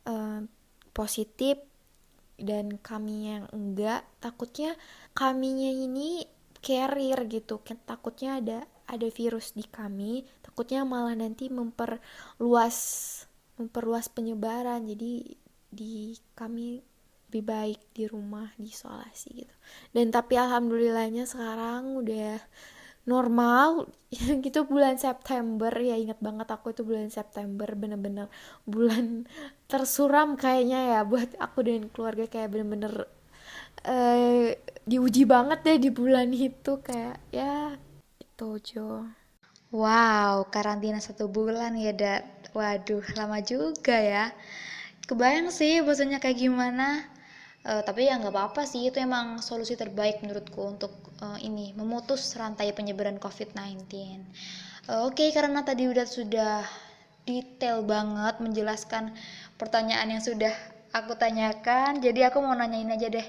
uh, 0.06 0.47
positif 0.94 1.59
dan 2.35 2.78
kami 2.83 3.30
yang 3.30 3.44
enggak 3.54 4.02
takutnya 4.18 4.75
kaminya 5.14 5.71
ini 5.71 6.26
carrier 6.59 7.26
gitu. 7.30 7.62
Kan 7.62 7.78
takutnya 7.87 8.40
ada 8.42 8.59
ada 8.85 9.09
virus 9.09 9.56
di 9.56 9.64
kami 9.64 10.26
takutnya 10.44 10.87
malah 10.87 11.16
nanti 11.16 11.50
memperluas 11.50 12.78
memperluas 13.59 14.06
penyebaran. 14.11 14.87
Jadi 14.87 15.35
di 15.75 16.14
kami 16.38 16.83
lebih 17.35 17.50
baik 17.50 17.80
di 17.90 18.06
rumah 18.06 18.47
di 18.54 18.71
isolasi 18.71 19.42
gitu. 19.42 19.54
Dan 19.90 20.14
tapi 20.14 20.38
alhamdulillahnya 20.38 21.26
sekarang 21.26 21.99
udah 21.99 22.38
normal. 23.04 23.88
Gitu 24.44 24.64
bulan 24.68 24.96
September. 25.00 25.73
Ya 25.76 25.96
ingat 25.96 26.18
banget 26.20 26.49
aku 26.50 26.73
itu 26.73 26.82
bulan 26.82 27.08
September. 27.12 27.68
Bener-bener 27.73 28.26
bulan 28.68 29.28
tersuram 29.70 30.37
kayaknya 30.40 30.99
ya 30.99 31.00
buat 31.06 31.37
aku 31.40 31.58
dan 31.64 31.88
keluarga. 31.92 32.25
Kayak 32.28 32.49
bener-bener 32.52 32.94
uh, 33.87 34.52
diuji 34.84 35.25
banget 35.25 35.58
deh 35.64 35.78
di 35.78 35.90
bulan 35.92 36.28
itu. 36.32 36.80
Kayak 36.80 37.16
ya 37.32 37.76
itu 38.20 38.49
Jo. 38.64 39.08
Wow 39.75 40.46
karantina 40.54 41.02
satu 41.02 41.26
bulan 41.26 41.75
ya 41.75 41.90
dat 41.90 42.25
waduh 42.54 43.02
lama 43.18 43.42
juga 43.42 43.99
ya. 43.99 44.30
Kebayang 45.04 45.52
sih 45.52 45.84
bosannya 45.84 46.16
kayak 46.23 46.38
gimana 46.40 47.04
uh, 47.64 47.83
tapi 47.83 48.09
ya 48.09 48.21
nggak 48.21 48.33
apa-apa 48.33 48.68
sih 48.68 48.88
itu 48.88 49.00
emang 49.00 49.40
solusi 49.40 49.75
terbaik 49.75 50.21
menurutku 50.21 50.61
untuk 50.64 50.92
uh, 51.25 51.40
ini 51.40 51.73
memutus 51.75 52.37
rantai 52.37 52.73
penyebaran 52.76 53.16
COVID-19 53.18 53.88
uh, 54.88 55.09
oke 55.09 55.16
okay, 55.16 55.28
karena 55.33 55.64
tadi 55.64 55.88
udah 55.88 56.06
sudah 56.06 56.62
detail 57.25 57.80
banget 57.85 58.37
menjelaskan 58.38 59.16
pertanyaan 59.56 60.12
yang 60.12 60.23
sudah 60.23 60.52
aku 60.94 61.18
tanyakan 61.18 61.99
jadi 61.99 62.30
aku 62.30 62.38
mau 62.44 62.54
nanyain 62.54 62.92
aja 62.94 63.11
deh. 63.11 63.26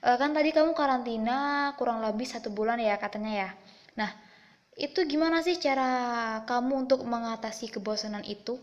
Uh, 0.00 0.16
kan 0.20 0.32
tadi 0.34 0.52
kamu 0.52 0.76
karantina 0.76 1.72
kurang 1.78 2.04
lebih 2.04 2.28
satu 2.28 2.52
bulan 2.52 2.76
ya 2.82 2.98
katanya 3.00 3.32
ya. 3.32 3.48
Nah 3.96 4.10
itu 4.76 5.04
gimana 5.04 5.44
sih 5.44 5.56
cara 5.60 6.42
kamu 6.44 6.88
untuk 6.88 7.04
mengatasi 7.04 7.68
kebosanan 7.72 8.24
itu 8.24 8.60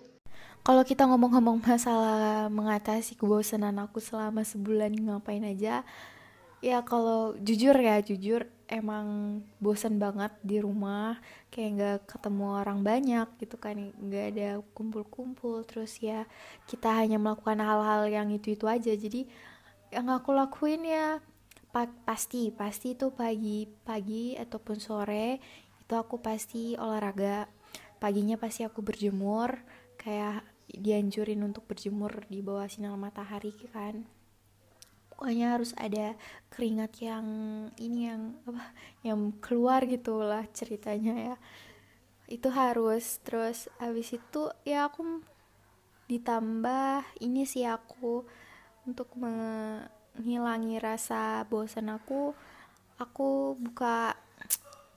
kalau 0.67 0.83
kita 0.83 1.07
ngomong-ngomong 1.07 1.63
masalah 1.63 2.51
mengatasi 2.51 3.15
kebosanan 3.15 3.79
aku 3.79 4.03
selama 4.03 4.43
sebulan 4.43 4.91
ngapain 4.99 5.39
aja? 5.47 5.87
Ya 6.59 6.83
kalau 6.83 7.39
jujur 7.39 7.71
ya 7.71 8.03
jujur 8.03 8.51
emang 8.67 9.39
bosan 9.63 9.95
banget 9.95 10.35
di 10.43 10.59
rumah. 10.59 11.23
Kayak 11.55 11.71
nggak 11.71 11.97
ketemu 12.11 12.45
orang 12.51 12.79
banyak 12.83 13.27
gitu 13.39 13.55
kan. 13.55 13.95
Nggak 13.95 14.25
ada 14.35 14.49
kumpul-kumpul. 14.75 15.63
Terus 15.63 16.03
ya 16.03 16.27
kita 16.67 16.91
hanya 16.99 17.15
melakukan 17.15 17.63
hal-hal 17.63 18.03
yang 18.11 18.27
itu 18.35 18.51
itu 18.51 18.67
aja. 18.67 18.91
Jadi 18.91 19.23
yang 19.87 20.11
aku 20.11 20.35
lakuin 20.35 20.83
ya 20.83 21.23
pa 21.71 21.87
pasti 22.03 22.51
pasti 22.51 22.91
itu 22.91 23.15
pagi 23.15 23.71
pagi 23.87 24.35
ataupun 24.35 24.83
sore 24.83 25.39
itu 25.79 25.95
aku 25.95 26.19
pasti 26.19 26.75
olahraga. 26.75 27.47
Paginya 28.03 28.35
pasti 28.35 28.67
aku 28.67 28.83
berjemur. 28.83 29.63
Kayak 29.95 30.56
dianjurin 30.67 31.39
untuk 31.47 31.63
berjemur 31.63 32.27
di 32.27 32.43
bawah 32.43 32.67
sinar 32.67 32.95
matahari 32.99 33.55
kan. 33.71 34.03
Pokoknya 35.11 35.57
harus 35.57 35.73
ada 35.79 36.13
keringat 36.53 37.01
yang 37.01 37.27
ini 37.81 38.11
yang 38.11 38.37
apa 38.45 38.65
yang 39.01 39.19
keluar 39.41 39.81
gitu 39.87 40.21
lah 40.21 40.45
ceritanya 40.53 41.33
ya. 41.33 41.35
Itu 42.27 42.51
harus 42.53 43.23
terus 43.23 43.71
habis 43.79 44.13
itu 44.13 44.51
ya 44.67 44.91
aku 44.91 45.23
ditambah 46.11 47.03
ini 47.23 47.47
sih 47.49 47.65
aku 47.65 48.27
untuk 48.85 49.09
menghilangi 49.17 50.79
rasa 50.79 51.43
bosan 51.49 51.91
aku 51.91 52.37
aku 53.01 53.57
buka 53.57 54.13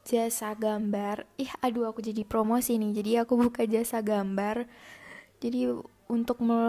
jasa 0.05 0.53
gambar. 0.53 1.25
Ih 1.39 1.49
aduh 1.65 1.89
aku 1.89 2.03
jadi 2.03 2.27
promosi 2.27 2.77
nih. 2.77 2.93
Jadi 2.99 3.11
aku 3.25 3.41
buka 3.41 3.65
jasa 3.65 4.03
gambar 4.03 4.69
jadi 5.41 5.75
untuk 6.07 6.39
me, 6.45 6.63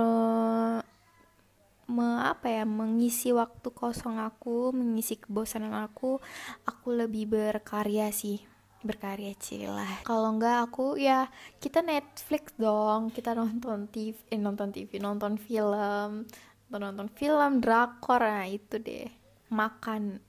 me 1.91 2.07
apa 2.23 2.47
ya 2.47 2.63
mengisi 2.63 3.35
waktu 3.35 3.67
kosong 3.69 4.17
aku 4.17 4.71
mengisi 4.71 5.19
kebosanan 5.19 5.75
aku 5.75 6.17
aku 6.65 6.87
lebih 6.95 7.27
berkarya 7.27 8.09
sih 8.15 8.39
berkarya 8.81 9.37
cilah 9.37 10.01
kalau 10.01 10.33
enggak 10.33 10.65
aku 10.65 10.97
ya 10.97 11.29
kita 11.61 11.85
Netflix 11.85 12.49
dong 12.57 13.13
kita 13.13 13.37
nonton 13.37 13.85
TV 13.93 14.17
eh, 14.33 14.41
nonton 14.41 14.73
TV 14.73 14.97
nonton 14.97 15.37
film 15.37 16.25
nonton 16.71 16.81
nonton 16.89 17.07
film 17.13 17.61
drakor 17.61 18.25
nah 18.25 18.49
itu 18.49 18.81
deh 18.81 19.21
makan. 19.51 20.23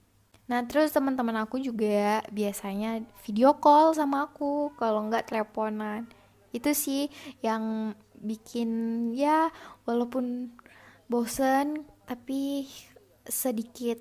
Nah 0.51 0.59
terus 0.67 0.91
teman-teman 0.91 1.47
aku 1.47 1.57
juga 1.57 2.19
biasanya 2.29 3.01
video 3.23 3.55
call 3.57 3.95
sama 3.95 4.27
aku 4.27 4.75
kalau 4.75 5.07
enggak 5.07 5.31
teleponan. 5.31 6.05
Itu 6.51 6.75
sih 6.75 7.07
yang 7.41 7.95
bikin 8.23 9.11
ya 9.11 9.51
walaupun 9.83 10.55
bosen 11.11 11.83
tapi 12.07 12.67
sedikit 13.27 13.99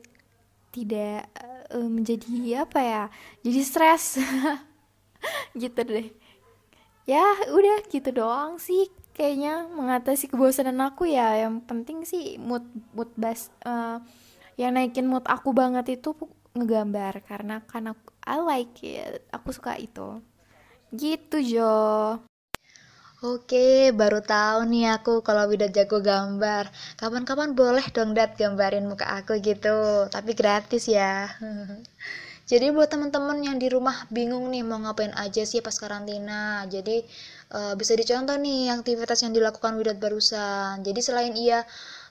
tidak 0.72 1.28
uh, 1.70 1.88
menjadi 1.90 2.64
apa 2.64 2.80
ya 2.80 3.02
jadi 3.44 3.60
stres. 3.62 4.18
Gitu 5.60 5.80
deh. 5.84 6.08
Ya 7.02 7.22
udah 7.50 7.82
gitu 7.90 8.14
doang 8.14 8.62
sih 8.62 8.86
kayaknya 9.14 9.66
mengatasi 9.70 10.30
kebosanan 10.30 10.80
aku 10.82 11.06
ya. 11.06 11.46
Yang 11.46 11.54
penting 11.68 11.98
sih 12.02 12.38
mood 12.38 12.64
mood 12.94 13.10
bas 13.14 13.50
uh, 13.66 14.02
yang 14.58 14.74
naikin 14.74 15.06
mood 15.06 15.22
aku 15.26 15.54
banget 15.54 16.00
itu 16.00 16.14
ngegambar. 16.56 17.22
Karena 17.26 17.62
kan 17.62 17.92
aku 17.94 18.10
I 18.26 18.38
like 18.42 18.78
it. 18.82 19.26
Aku 19.30 19.54
suka 19.54 19.78
itu. 19.78 20.22
Gitu 20.90 21.58
Jo 21.58 22.31
Oke, 23.22 23.94
baru 23.94 24.18
tahu 24.18 24.66
nih 24.66 24.98
aku 24.98 25.22
kalau 25.22 25.46
udah 25.46 25.70
jago 25.70 25.98
gambar. 26.02 26.64
Kapan-kapan 26.98 27.54
boleh 27.54 27.86
dong 27.94 28.18
Dat 28.18 28.34
gambarin 28.34 28.82
muka 28.90 29.06
aku 29.18 29.38
gitu, 29.38 30.10
tapi 30.10 30.34
gratis 30.34 30.90
ya. 30.90 31.30
Jadi 32.50 32.66
buat 32.74 32.90
teman-teman 32.90 33.38
yang 33.46 33.56
di 33.62 33.70
rumah 33.70 33.94
bingung 34.10 34.50
nih 34.50 34.66
mau 34.66 34.82
ngapain 34.82 35.14
aja 35.14 35.46
sih 35.46 35.62
pas 35.62 35.72
karantina. 35.78 36.66
Jadi 36.66 37.06
uh, 37.54 37.78
bisa 37.78 37.94
dicontoh 37.94 38.34
nih 38.42 38.74
aktivitas 38.74 39.22
yang 39.22 39.32
dilakukan 39.38 39.78
Widat 39.78 40.02
barusan. 40.02 40.82
Jadi 40.82 41.00
selain 41.00 41.32
ia 41.38 41.62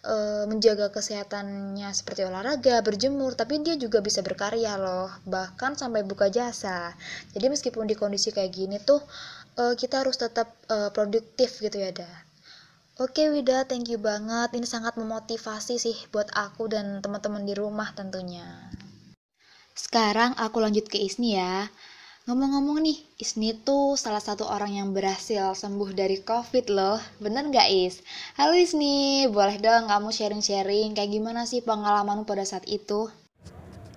uh, 0.06 0.44
menjaga 0.50 0.90
kesehatannya 0.90 1.90
seperti 1.94 2.26
olahraga, 2.26 2.82
berjemur, 2.86 3.34
tapi 3.34 3.62
dia 3.62 3.78
juga 3.78 4.02
bisa 4.02 4.22
berkarya 4.22 4.78
loh, 4.78 5.10
bahkan 5.26 5.74
sampai 5.74 6.06
buka 6.06 6.30
jasa. 6.30 6.94
Jadi 7.34 7.52
meskipun 7.52 7.90
di 7.90 7.96
kondisi 7.98 8.30
kayak 8.30 8.52
gini 8.54 8.78
tuh 8.82 9.02
uh, 9.58 9.74
kita 9.78 10.06
harus 10.06 10.18
tetap 10.18 10.54
uh, 10.70 10.90
produktif 10.94 11.62
gitu 11.62 11.78
ya 11.78 11.92
dah 11.94 12.32
Oke 13.02 13.34
Wida, 13.34 13.66
thank 13.66 13.90
you 13.90 13.98
banget. 13.98 14.54
Ini 14.54 14.68
sangat 14.68 14.94
memotivasi 14.94 15.82
sih 15.82 15.98
buat 16.14 16.30
aku 16.38 16.70
dan 16.70 17.02
teman-teman 17.02 17.42
di 17.48 17.58
rumah 17.58 17.90
tentunya. 17.98 18.46
Sekarang 19.74 20.38
aku 20.38 20.62
lanjut 20.62 20.86
ke 20.86 21.02
Isni 21.02 21.34
ya. 21.34 21.66
Ngomong-ngomong 22.32 22.80
nih, 22.88 22.96
Isni 23.20 23.52
tuh 23.52 24.00
salah 24.00 24.24
satu 24.24 24.48
orang 24.48 24.72
yang 24.72 24.96
berhasil 24.96 25.52
sembuh 25.52 25.92
dari 25.92 26.24
COVID 26.24 26.72
loh. 26.72 26.96
Bener 27.20 27.44
nggak 27.44 27.68
Is? 27.68 28.00
Halo 28.40 28.56
Isni, 28.56 29.28
boleh 29.28 29.60
dong 29.60 29.92
kamu 29.92 30.16
sharing-sharing 30.16 30.96
kayak 30.96 31.12
gimana 31.12 31.44
sih 31.44 31.60
pengalamanmu 31.60 32.24
pada 32.24 32.48
saat 32.48 32.64
itu? 32.72 33.12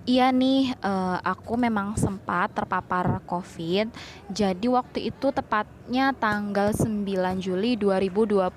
Iya 0.03 0.35
nih, 0.35 0.75
uh, 0.83 1.23
aku 1.23 1.55
memang 1.55 1.95
sempat 1.95 2.51
terpapar 2.51 3.23
COVID. 3.23 3.95
Jadi 4.27 4.67
waktu 4.67 5.15
itu 5.15 5.31
tepatnya 5.31 6.11
tanggal 6.11 6.75
9 6.75 7.39
Juli 7.39 7.79
2020 7.79 8.51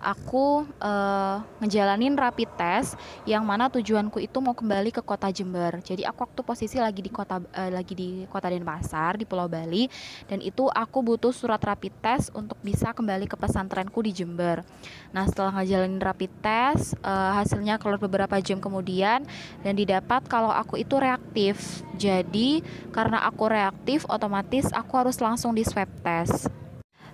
aku 0.00 0.64
uh, 0.80 1.44
ngejalanin 1.60 2.16
rapid 2.16 2.48
test 2.56 2.96
yang 3.28 3.44
mana 3.44 3.68
tujuanku 3.68 4.18
itu 4.18 4.40
mau 4.40 4.56
kembali 4.56 4.90
ke 4.90 5.04
kota 5.04 5.28
Jember. 5.28 5.78
Jadi 5.84 6.02
aku 6.08 6.24
waktu 6.24 6.40
posisi 6.40 6.80
lagi 6.80 7.04
di 7.04 7.12
kota 7.12 7.38
uh, 7.38 7.70
lagi 7.70 7.92
di 7.92 8.24
kota 8.26 8.48
Denpasar 8.48 9.20
di 9.20 9.28
Pulau 9.28 9.46
Bali 9.46 9.86
dan 10.26 10.40
itu 10.40 10.66
aku 10.66 11.04
butuh 11.04 11.30
surat 11.30 11.60
rapid 11.60 11.92
test 12.00 12.32
untuk 12.32 12.56
bisa 12.64 12.96
kembali 12.96 13.28
ke 13.28 13.36
pesantrenku 13.36 14.00
di 14.00 14.16
Jember. 14.16 14.64
Nah 15.12 15.28
setelah 15.28 15.60
ngejalanin 15.60 16.00
rapid 16.00 16.32
test 16.40 16.96
uh, 17.04 17.36
hasilnya 17.36 17.76
keluar 17.76 18.00
beberapa 18.00 18.40
jam 18.40 18.58
kemudian 18.58 19.22
dan 19.60 19.74
didapat 19.76 20.24
kalau 20.26 20.50
aku 20.50 20.80
itu 20.80 20.96
reaktif. 20.96 21.84
Jadi 22.00 22.64
karena 22.90 23.20
aku 23.28 23.52
reaktif 23.52 24.08
otomatis 24.08 24.72
aku 24.72 24.96
harus 24.96 25.20
langsung 25.20 25.52
di 25.52 25.62
swab 25.62 25.88
test. 26.00 26.48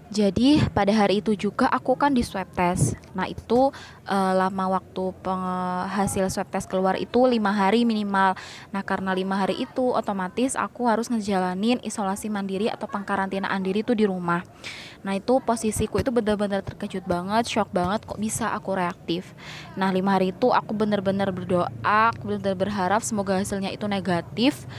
Jadi 0.07 0.63
pada 0.71 0.95
hari 0.95 1.19
itu 1.19 1.35
juga 1.35 1.67
aku 1.67 1.99
kan 1.99 2.15
di 2.15 2.23
swab 2.23 2.47
test. 2.55 2.95
Nah 3.11 3.27
itu 3.27 3.75
uh, 4.07 4.33
lama 4.39 4.79
waktu 4.79 5.05
hasil 5.91 6.31
swab 6.31 6.47
test 6.47 6.71
keluar 6.71 6.95
itu 6.95 7.27
lima 7.27 7.51
hari 7.51 7.83
minimal. 7.83 8.39
Nah 8.71 8.83
karena 8.87 9.11
lima 9.11 9.35
hari 9.35 9.67
itu 9.67 9.91
otomatis 9.91 10.55
aku 10.55 10.87
harus 10.87 11.11
ngejalanin 11.11 11.83
isolasi 11.83 12.31
mandiri 12.31 12.71
atau 12.71 12.87
pengkarantinaan 12.87 13.59
diri 13.67 13.83
itu 13.83 13.99
di 13.99 14.07
rumah. 14.07 14.47
Nah 15.03 15.19
itu 15.19 15.43
posisiku 15.43 15.99
itu 15.99 16.15
benar-benar 16.15 16.63
terkejut 16.63 17.03
banget, 17.03 17.51
shock 17.51 17.75
banget 17.75 18.07
kok 18.07 18.23
bisa 18.23 18.55
aku 18.55 18.79
reaktif. 18.79 19.35
Nah 19.75 19.91
lima 19.91 20.15
hari 20.15 20.31
itu 20.31 20.55
aku 20.55 20.71
benar-benar 20.71 21.35
berdoa, 21.35 22.15
benar-benar 22.23 22.55
berharap 22.55 23.03
semoga 23.03 23.43
hasilnya 23.43 23.75
itu 23.75 23.91
negatif. 23.91 24.71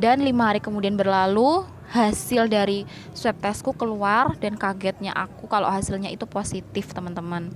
Dan 0.00 0.24
lima 0.24 0.50
hari 0.52 0.60
kemudian 0.60 0.96
berlalu, 0.96 1.64
hasil 1.92 2.48
dari 2.48 2.88
swab 3.12 3.36
testku 3.44 3.76
keluar 3.76 4.32
dan 4.40 4.56
kagetnya 4.56 5.12
aku 5.12 5.44
kalau 5.44 5.68
hasilnya 5.68 6.08
itu 6.08 6.24
positif 6.24 6.88
teman-teman. 6.96 7.52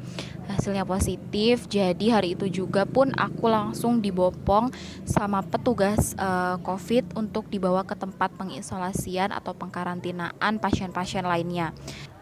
Hasilnya 0.46 0.84
positif 0.84 1.64
jadi 1.66 2.20
hari 2.20 2.36
itu 2.36 2.46
juga 2.52 2.84
pun 2.84 3.10
aku 3.16 3.48
langsung 3.48 4.04
dibopong 4.04 4.68
sama 5.08 5.40
petugas 5.40 6.12
uh, 6.20 6.60
covid 6.60 7.16
untuk 7.16 7.48
dibawa 7.48 7.82
ke 7.88 7.96
tempat 7.96 8.28
pengisolasian 8.36 9.32
atau 9.32 9.56
pengkarantinaan 9.56 10.60
pasien-pasien 10.60 11.24
lainnya. 11.24 11.72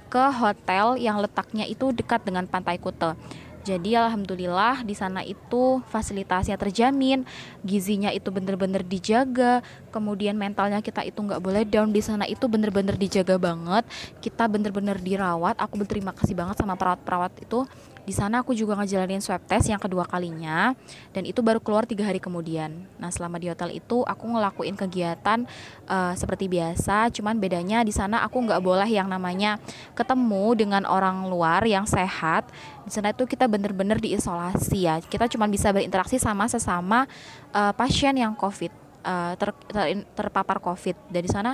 Ke 0.06 0.30
hotel 0.30 0.94
yang 1.02 1.18
letaknya 1.18 1.66
itu 1.66 1.90
dekat 1.90 2.22
dengan 2.22 2.46
pantai 2.46 2.78
Kute 2.78 3.18
jadi 3.64 3.96
alhamdulillah 3.96 4.84
di 4.84 4.92
sana 4.92 5.24
itu 5.24 5.80
fasilitasnya 5.88 6.60
terjamin, 6.60 7.24
gizinya 7.64 8.12
itu 8.12 8.28
bener-bener 8.28 8.84
dijaga, 8.84 9.64
kemudian 9.94 10.34
mentalnya 10.34 10.82
kita 10.82 11.06
itu 11.06 11.22
nggak 11.22 11.38
boleh 11.38 11.62
down 11.62 11.94
di 11.94 12.02
sana 12.02 12.26
itu 12.26 12.50
bener-bener 12.50 12.98
dijaga 12.98 13.38
banget. 13.38 13.86
Kita 14.18 14.50
bener-bener 14.50 14.98
dirawat. 14.98 15.54
Aku 15.62 15.78
berterima 15.78 16.10
kasih 16.10 16.34
banget 16.34 16.58
sama 16.58 16.74
perawat-perawat 16.74 17.46
itu 17.46 17.62
di 18.04 18.12
sana 18.12 18.44
aku 18.44 18.52
juga 18.52 18.76
ngejalanin 18.76 19.24
swab 19.24 19.40
test 19.48 19.72
yang 19.72 19.80
kedua 19.80 20.04
kalinya 20.04 20.76
dan 21.16 21.24
itu 21.24 21.40
baru 21.40 21.56
keluar 21.56 21.88
tiga 21.88 22.04
hari 22.04 22.20
kemudian. 22.20 22.84
Nah 23.00 23.08
selama 23.08 23.40
di 23.40 23.48
hotel 23.48 23.72
itu 23.72 24.04
aku 24.04 24.24
ngelakuin 24.28 24.76
kegiatan 24.76 25.48
uh, 25.88 26.12
seperti 26.12 26.44
biasa, 26.52 27.08
cuman 27.16 27.40
bedanya 27.40 27.80
di 27.80 27.96
sana 27.96 28.20
aku 28.20 28.44
nggak 28.44 28.60
boleh 28.60 28.88
yang 28.92 29.08
namanya 29.08 29.56
ketemu 29.96 30.52
dengan 30.52 30.84
orang 30.84 31.32
luar 31.32 31.64
yang 31.64 31.88
sehat. 31.88 32.44
Di 32.84 32.92
sana 32.92 33.16
itu 33.16 33.24
kita 33.24 33.48
bener-bener 33.48 33.96
diisolasi 33.96 34.84
ya. 34.84 35.00
Kita 35.00 35.24
cuma 35.24 35.48
bisa 35.48 35.72
berinteraksi 35.72 36.20
sama 36.20 36.44
sesama 36.44 37.08
uh, 37.56 37.72
pasien 37.72 38.12
yang 38.20 38.36
COVID 38.36 38.83
uh, 39.04 39.36
ter, 39.36 39.52
ter, 39.68 40.02
terpapar 40.16 40.58
COVID. 40.58 40.96
Dan 41.12 41.22
di 41.22 41.30
sana 41.30 41.52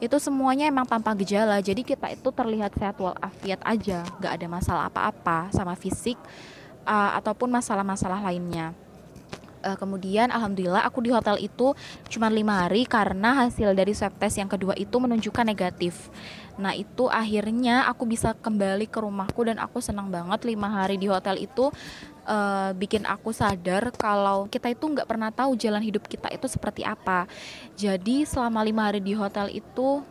itu 0.00 0.16
semuanya 0.20 0.68
emang 0.68 0.84
tanpa 0.84 1.16
gejala. 1.16 1.58
Jadi 1.60 1.84
kita 1.84 2.12
itu 2.12 2.28
terlihat 2.30 2.76
sehat 2.76 2.96
walafiat 3.00 3.60
aja. 3.64 4.04
Nggak 4.20 4.32
ada 4.36 4.46
masalah 4.46 4.84
apa-apa 4.86 5.50
sama 5.50 5.74
fisik 5.74 6.16
uh, 6.84 7.16
ataupun 7.18 7.48
masalah-masalah 7.50 8.20
lainnya 8.30 8.76
uh, 9.64 9.76
kemudian 9.78 10.28
alhamdulillah 10.28 10.84
aku 10.84 11.04
di 11.04 11.10
hotel 11.12 11.36
itu 11.40 11.72
cuma 12.08 12.28
lima 12.28 12.66
hari 12.66 12.84
karena 12.84 13.46
hasil 13.46 13.72
dari 13.72 13.92
swab 13.94 14.14
test 14.16 14.40
yang 14.40 14.50
kedua 14.50 14.76
itu 14.76 14.96
menunjukkan 14.96 15.44
negatif 15.46 16.08
nah 16.60 16.76
itu 16.76 17.08
akhirnya 17.08 17.88
aku 17.88 18.04
bisa 18.04 18.36
kembali 18.36 18.84
ke 18.84 19.00
rumahku 19.00 19.48
dan 19.48 19.56
aku 19.56 19.80
senang 19.80 20.12
banget 20.12 20.44
lima 20.44 20.68
hari 20.68 21.00
di 21.00 21.08
hotel 21.08 21.40
itu 21.40 21.72
uh, 22.30 22.70
bikin 22.78 23.02
aku 23.08 23.34
sadar 23.34 23.90
kalau 23.94 24.46
kita 24.46 24.70
itu 24.70 24.86
nggak 24.86 25.08
pernah 25.08 25.34
tahu 25.34 25.58
jalan 25.58 25.82
hidup 25.82 26.06
kita 26.06 26.30
itu 26.30 26.46
seperti 26.46 26.86
apa. 26.86 27.26
Jadi 27.74 28.22
selama 28.24 28.62
lima 28.62 28.86
hari 28.86 29.02
di 29.02 29.12
hotel 29.18 29.50
itu 29.50 30.02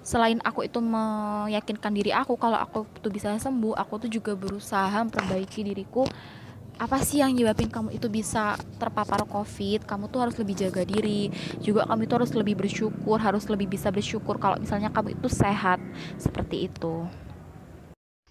selain 0.00 0.40
aku 0.40 0.64
itu 0.64 0.80
meyakinkan 0.80 1.92
diri 1.92 2.16
aku 2.16 2.40
kalau 2.40 2.56
aku 2.56 2.88
tuh 3.04 3.12
bisa 3.12 3.34
sembuh, 3.36 3.76
aku 3.76 4.08
tuh 4.08 4.10
juga 4.10 4.32
berusaha 4.32 5.04
memperbaiki 5.04 5.60
diriku. 5.68 6.08
Apa 6.78 7.02
sih 7.02 7.18
yang 7.18 7.34
nyebabin 7.34 7.74
kamu 7.74 7.98
itu 7.98 8.06
bisa 8.06 8.54
terpapar 8.78 9.26
COVID? 9.26 9.82
Kamu 9.82 10.14
tuh 10.14 10.22
harus 10.22 10.38
lebih 10.38 10.54
jaga 10.54 10.86
diri. 10.86 11.26
Juga 11.58 11.82
kamu 11.90 12.06
itu 12.06 12.14
harus 12.14 12.30
lebih 12.38 12.54
bersyukur, 12.54 13.18
harus 13.18 13.50
lebih 13.50 13.66
bisa 13.66 13.90
bersyukur 13.90 14.38
kalau 14.38 14.62
misalnya 14.62 14.94
kamu 14.94 15.18
itu 15.18 15.26
sehat. 15.26 15.82
Seperti 16.22 16.70
itu. 16.70 17.02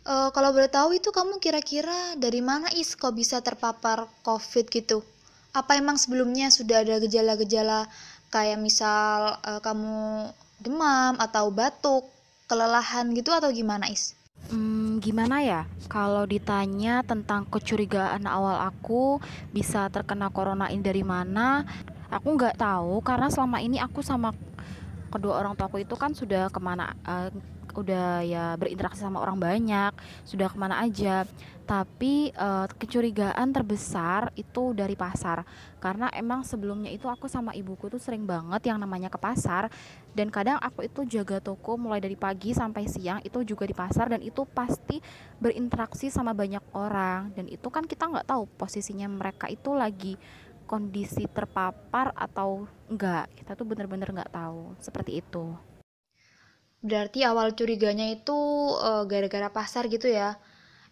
Uh, 0.07 0.31
kalau 0.31 0.55
boleh 0.55 0.71
tahu 0.71 0.95
itu 0.95 1.11
kamu 1.11 1.43
kira-kira 1.43 2.15
dari 2.15 2.39
mana 2.39 2.71
is 2.71 2.95
kok 2.95 3.11
bisa 3.11 3.43
terpapar 3.43 4.07
COVID 4.23 4.71
gitu? 4.71 5.03
Apa 5.51 5.75
emang 5.75 5.99
sebelumnya 5.99 6.47
sudah 6.47 6.87
ada 6.87 7.03
gejala-gejala 7.03 7.91
kayak 8.31 8.63
misal 8.63 9.43
uh, 9.43 9.59
kamu 9.59 10.31
demam 10.63 11.19
atau 11.19 11.51
batuk, 11.51 12.07
kelelahan 12.47 13.11
gitu 13.11 13.35
atau 13.35 13.51
gimana 13.51 13.91
is? 13.91 14.16
Hmm, 14.47 15.03
gimana 15.03 15.43
ya? 15.43 15.61
Kalau 15.91 16.23
ditanya 16.23 17.03
tentang 17.03 17.43
kecurigaan 17.49 18.23
awal 18.29 18.63
aku 18.69 19.19
bisa 19.51 19.91
terkena 19.91 20.31
corona 20.31 20.71
ini 20.71 20.79
dari 20.79 21.03
mana, 21.03 21.67
aku 22.07 22.39
nggak 22.39 22.55
tahu 22.55 23.03
karena 23.03 23.27
selama 23.27 23.59
ini 23.59 23.81
aku 23.81 23.99
sama 23.99 24.31
kedua 25.11 25.39
orang 25.39 25.55
tuaku 25.55 25.83
itu 25.83 25.95
kan 25.99 26.11
sudah 26.15 26.47
ke 26.51 26.59
mana 26.59 26.95
uh, 27.07 27.31
udah 27.77 28.25
ya 28.25 28.57
berinteraksi 28.57 29.05
sama 29.05 29.21
orang 29.21 29.37
banyak 29.37 29.93
sudah 30.25 30.49
ke 30.49 30.57
mana 30.57 30.81
aja. 30.81 31.29
Tapi 31.67 32.31
uh, 32.31 32.63
kecurigaan 32.79 33.51
terbesar 33.51 34.31
itu 34.39 34.71
dari 34.71 34.95
pasar. 34.95 35.43
Karena 35.83 36.07
emang 36.15 36.47
sebelumnya 36.47 36.87
itu 36.87 37.11
aku 37.11 37.27
sama 37.27 37.51
ibuku 37.51 37.91
tuh 37.91 37.99
sering 37.99 38.23
banget 38.23 38.71
yang 38.71 38.79
namanya 38.79 39.11
ke 39.11 39.19
pasar. 39.19 39.67
Dan 40.15 40.31
kadang 40.31 40.57
aku 40.63 40.87
itu 40.87 41.03
jaga 41.19 41.43
toko 41.43 41.75
mulai 41.75 41.99
dari 41.99 42.15
pagi 42.15 42.55
sampai 42.55 42.87
siang 42.87 43.19
itu 43.21 43.43
juga 43.43 43.67
di 43.67 43.75
pasar 43.75 44.07
dan 44.07 44.23
itu 44.23 44.47
pasti 44.47 45.03
berinteraksi 45.43 46.07
sama 46.07 46.31
banyak 46.31 46.63
orang. 46.71 47.35
Dan 47.35 47.51
itu 47.51 47.67
kan 47.67 47.83
kita 47.83 48.07
nggak 48.07 48.31
tahu 48.31 48.47
posisinya 48.55 49.11
mereka 49.11 49.51
itu 49.51 49.75
lagi 49.75 50.15
kondisi 50.67 51.27
terpapar 51.31 52.15
atau 52.15 52.67
enggak 52.91 53.27
kita 53.39 53.59
tuh 53.59 53.67
bener-bener 53.67 54.07
nggak 54.07 54.31
tahu. 54.31 54.71
Seperti 54.79 55.19
itu 55.19 55.66
berarti 56.81 57.25
awal 57.25 57.53
curiganya 57.57 58.07
itu 58.11 58.37
uh, 58.77 59.03
gara-gara 59.09 59.49
pasar 59.49 59.89
gitu 59.89 60.07
ya 60.09 60.37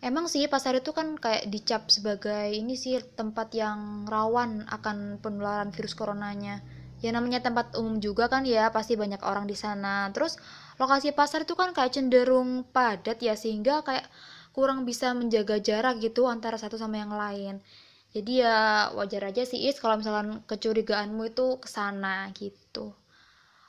Emang 0.05 0.29
sih 0.29 0.45
pasar 0.45 0.77
itu 0.77 0.91
kan 0.91 1.15
kayak 1.15 1.49
dicap 1.49 1.89
sebagai 1.89 2.53
ini 2.53 2.77
sih 2.77 2.99
tempat 3.15 3.49
yang 3.57 4.05
rawan 4.05 4.67
akan 4.67 5.17
penularan 5.23 5.73
virus 5.73 5.97
coronanya. 5.97 6.61
Ya 7.01 7.09
namanya 7.09 7.41
tempat 7.41 7.73
umum 7.73 7.97
juga 7.97 8.29
kan 8.29 8.43
ya, 8.45 8.69
pasti 8.69 8.93
banyak 8.99 9.21
orang 9.25 9.49
di 9.49 9.57
sana. 9.57 10.11
Terus 10.11 10.37
lokasi 10.77 11.09
pasar 11.15 11.49
itu 11.49 11.57
kan 11.57 11.73
kayak 11.73 11.95
cenderung 11.95 12.69
padat 12.75 13.17
ya 13.23 13.33
sehingga 13.33 13.81
kayak 13.81 14.05
kurang 14.53 14.85
bisa 14.85 15.09
menjaga 15.17 15.57
jarak 15.57 15.97
gitu 16.03 16.29
antara 16.29 16.61
satu 16.61 16.77
sama 16.77 17.01
yang 17.01 17.09
lain. 17.09 17.63
Jadi 18.13 18.45
ya 18.45 18.91
wajar 18.95 19.33
aja 19.33 19.43
sih 19.43 19.67
Is 19.67 19.81
kalau 19.81 19.99
misalkan 19.99 20.45
kecurigaanmu 20.47 21.33
itu 21.33 21.59
ke 21.59 21.67
sana 21.67 22.29
gitu. 22.37 22.93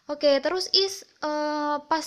Oke, 0.06 0.38
terus 0.38 0.70
Is 0.70 1.02
uh, 1.18 1.82
pas 1.90 2.06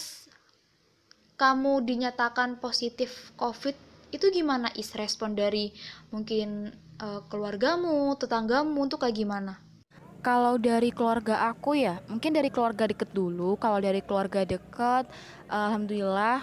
kamu 1.36 1.84
dinyatakan 1.84 2.56
positif 2.64 3.36
COVID 3.36 3.76
itu 4.16 4.32
gimana 4.32 4.72
is? 4.80 4.96
Respon 4.96 5.36
dari 5.36 5.76
mungkin 6.08 6.72
uh, 7.04 7.20
keluargamu 7.28 8.16
tetanggamu 8.16 8.88
tuh 8.88 9.04
kayak 9.04 9.20
gimana? 9.20 9.60
Kalau 10.24 10.56
dari 10.56 10.96
keluarga 10.96 11.52
aku 11.52 11.76
ya 11.76 12.00
mungkin 12.08 12.32
dari 12.32 12.48
keluarga 12.48 12.88
deket 12.88 13.12
dulu. 13.12 13.60
Kalau 13.60 13.84
dari 13.84 14.00
keluarga 14.00 14.48
deket 14.48 15.04
alhamdulillah 15.52 16.40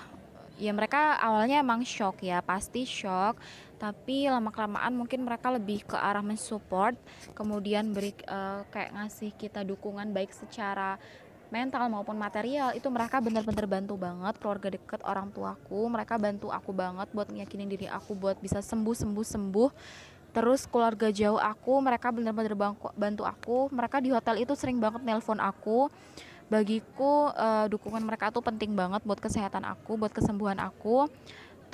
ya 0.60 0.72
mereka 0.76 1.16
awalnya 1.24 1.64
emang 1.64 1.88
shock 1.88 2.20
ya 2.20 2.44
pasti 2.44 2.84
shock. 2.84 3.40
Tapi 3.80 4.28
lama 4.28 4.52
kelamaan 4.52 4.92
mungkin 4.92 5.24
mereka 5.24 5.48
lebih 5.48 5.88
ke 5.88 5.96
arah 5.96 6.20
mensupport 6.20 6.96
kemudian 7.32 7.96
beri 7.96 8.12
uh, 8.28 8.60
kayak 8.68 8.92
ngasih 8.92 9.32
kita 9.40 9.64
dukungan 9.64 10.12
baik 10.12 10.36
secara 10.36 11.00
mental 11.50 11.86
maupun 11.88 12.18
material 12.18 12.74
itu 12.74 12.86
mereka 12.90 13.22
benar-benar 13.22 13.66
bantu 13.66 13.94
banget 13.94 14.34
keluarga 14.38 14.68
deket 14.72 15.00
orang 15.06 15.30
tuaku. 15.30 15.86
Mereka 15.86 16.14
bantu 16.18 16.48
aku 16.50 16.70
banget 16.74 17.08
buat 17.14 17.28
meyakinin 17.30 17.70
diri 17.70 17.86
aku 17.86 18.14
buat 18.18 18.38
bisa 18.42 18.58
sembuh 18.62 18.96
sembuh 18.96 19.26
sembuh. 19.26 19.70
Terus 20.36 20.68
keluarga 20.68 21.08
jauh 21.08 21.40
aku 21.40 21.80
mereka 21.80 22.12
benar-benar 22.12 22.54
bantu 22.92 23.22
aku. 23.24 23.72
Mereka 23.72 24.04
di 24.04 24.12
hotel 24.12 24.44
itu 24.44 24.52
sering 24.52 24.76
banget 24.76 25.00
nelpon 25.00 25.40
aku. 25.40 25.88
Bagiku 26.46 27.34
uh, 27.34 27.66
dukungan 27.66 28.06
mereka 28.06 28.30
tuh 28.30 28.38
penting 28.38 28.70
banget 28.78 29.02
buat 29.02 29.18
kesehatan 29.18 29.66
aku 29.66 29.98
buat 29.98 30.14
kesembuhan 30.14 30.62
aku 30.62 31.10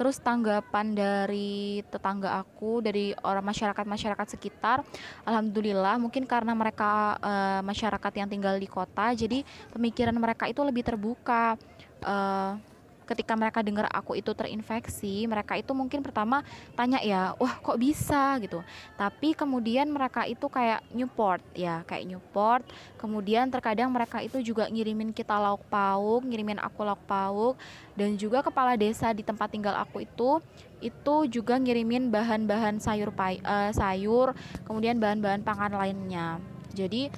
terus 0.03 0.19
tanggapan 0.19 0.99
dari 0.99 1.79
tetangga 1.87 2.43
aku 2.43 2.83
dari 2.83 3.15
orang 3.23 3.47
masyarakat 3.55 3.87
masyarakat 3.87 4.35
sekitar 4.35 4.83
alhamdulillah 5.23 5.95
mungkin 6.03 6.27
karena 6.27 6.59
mereka 6.59 7.23
uh, 7.23 7.62
masyarakat 7.62 8.11
yang 8.19 8.27
tinggal 8.27 8.59
di 8.59 8.67
kota 8.67 9.15
jadi 9.15 9.47
pemikiran 9.71 10.19
mereka 10.19 10.51
itu 10.51 10.59
lebih 10.67 10.83
terbuka 10.83 11.55
uh, 12.03 12.59
ketika 13.07 13.35
mereka 13.35 13.61
dengar 13.65 13.88
aku 13.91 14.19
itu 14.19 14.31
terinfeksi 14.33 15.27
mereka 15.27 15.59
itu 15.59 15.71
mungkin 15.73 16.01
pertama 16.01 16.43
tanya 16.75 16.99
ya 17.03 17.35
wah 17.37 17.59
kok 17.59 17.79
bisa? 17.79 18.35
gitu. 18.43 18.61
Tapi 18.97 19.35
kemudian 19.37 19.88
mereka 19.88 20.25
itu 20.27 20.47
kayak 20.47 20.83
Newport 20.93 21.43
ya 21.55 21.83
kayak 21.87 22.05
Newport. 22.09 22.65
Kemudian 22.97 23.49
terkadang 23.49 23.91
mereka 23.91 24.23
itu 24.23 24.41
juga 24.41 24.69
ngirimin 24.69 25.15
kita 25.15 25.37
lauk 25.38 25.65
pauk 25.69 26.27
ngirimin 26.27 26.59
aku 26.62 26.83
lauk 26.83 27.03
pauk. 27.07 27.55
Dan 27.93 28.17
juga 28.17 28.41
kepala 28.41 28.75
desa 28.75 29.12
di 29.12 29.21
tempat 29.21 29.53
tinggal 29.53 29.77
aku 29.77 30.03
itu 30.03 30.41
itu 30.83 31.15
juga 31.31 31.55
ngirimin 31.62 32.11
bahan-bahan 32.11 32.83
sayur 32.83 33.15
pai, 33.15 33.38
uh, 33.47 33.71
sayur 33.71 34.35
kemudian 34.67 34.99
bahan-bahan 34.99 35.45
pangan 35.47 35.73
lainnya. 35.79 36.43
Jadi 36.73 37.12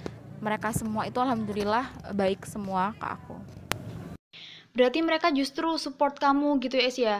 mereka 0.44 0.74
semua 0.76 1.08
itu 1.08 1.16
alhamdulillah 1.16 1.88
baik 2.12 2.44
semua 2.44 2.92
ke 3.00 3.06
aku 3.08 3.63
berarti 4.74 5.00
mereka 5.00 5.30
justru 5.30 5.78
support 5.78 6.18
kamu 6.18 6.58
gitu 6.62 6.76
ya 6.78 6.90
ya 6.94 7.16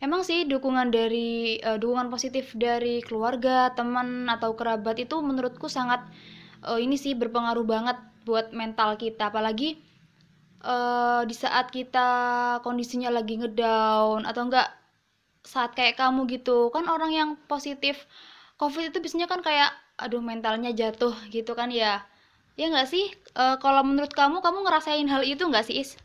emang 0.00 0.24
sih 0.24 0.48
dukungan 0.48 0.88
dari 0.88 1.60
uh, 1.60 1.76
dukungan 1.76 2.08
positif 2.08 2.56
dari 2.56 3.04
keluarga 3.04 3.70
teman 3.76 4.26
atau 4.26 4.56
kerabat 4.56 4.96
itu 4.96 5.20
menurutku 5.20 5.68
sangat 5.68 6.00
uh, 6.64 6.80
ini 6.80 6.96
sih 6.96 7.12
berpengaruh 7.12 7.64
banget 7.64 7.96
buat 8.24 8.52
mental 8.56 8.96
kita. 8.96 9.28
Apalagi 9.32 9.80
uh, 10.64 11.22
di 11.28 11.36
saat 11.36 11.68
kita 11.72 12.08
kondisinya 12.64 13.12
lagi 13.12 13.40
ngedown 13.40 14.24
atau 14.24 14.42
enggak 14.48 14.68
saat 15.44 15.76
kayak 15.76 16.00
kamu 16.00 16.28
gitu. 16.32 16.72
Kan 16.72 16.88
orang 16.88 17.12
yang 17.12 17.30
positif 17.48 18.08
covid 18.56 18.92
itu 18.92 18.98
biasanya 19.00 19.28
kan 19.28 19.40
kayak 19.44 19.72
aduh 20.00 20.24
mentalnya 20.24 20.72
jatuh 20.72 21.12
gitu 21.28 21.52
kan 21.52 21.68
ya. 21.68 22.04
Ya 22.56 22.68
nggak 22.72 22.88
sih? 22.88 23.12
Uh, 23.36 23.56
kalau 23.60 23.84
menurut 23.84 24.12
kamu 24.12 24.40
kamu 24.44 24.64
ngerasain 24.64 25.08
hal 25.08 25.22
itu 25.24 25.44
nggak 25.44 25.64
sih 25.68 25.80
is 25.80 25.96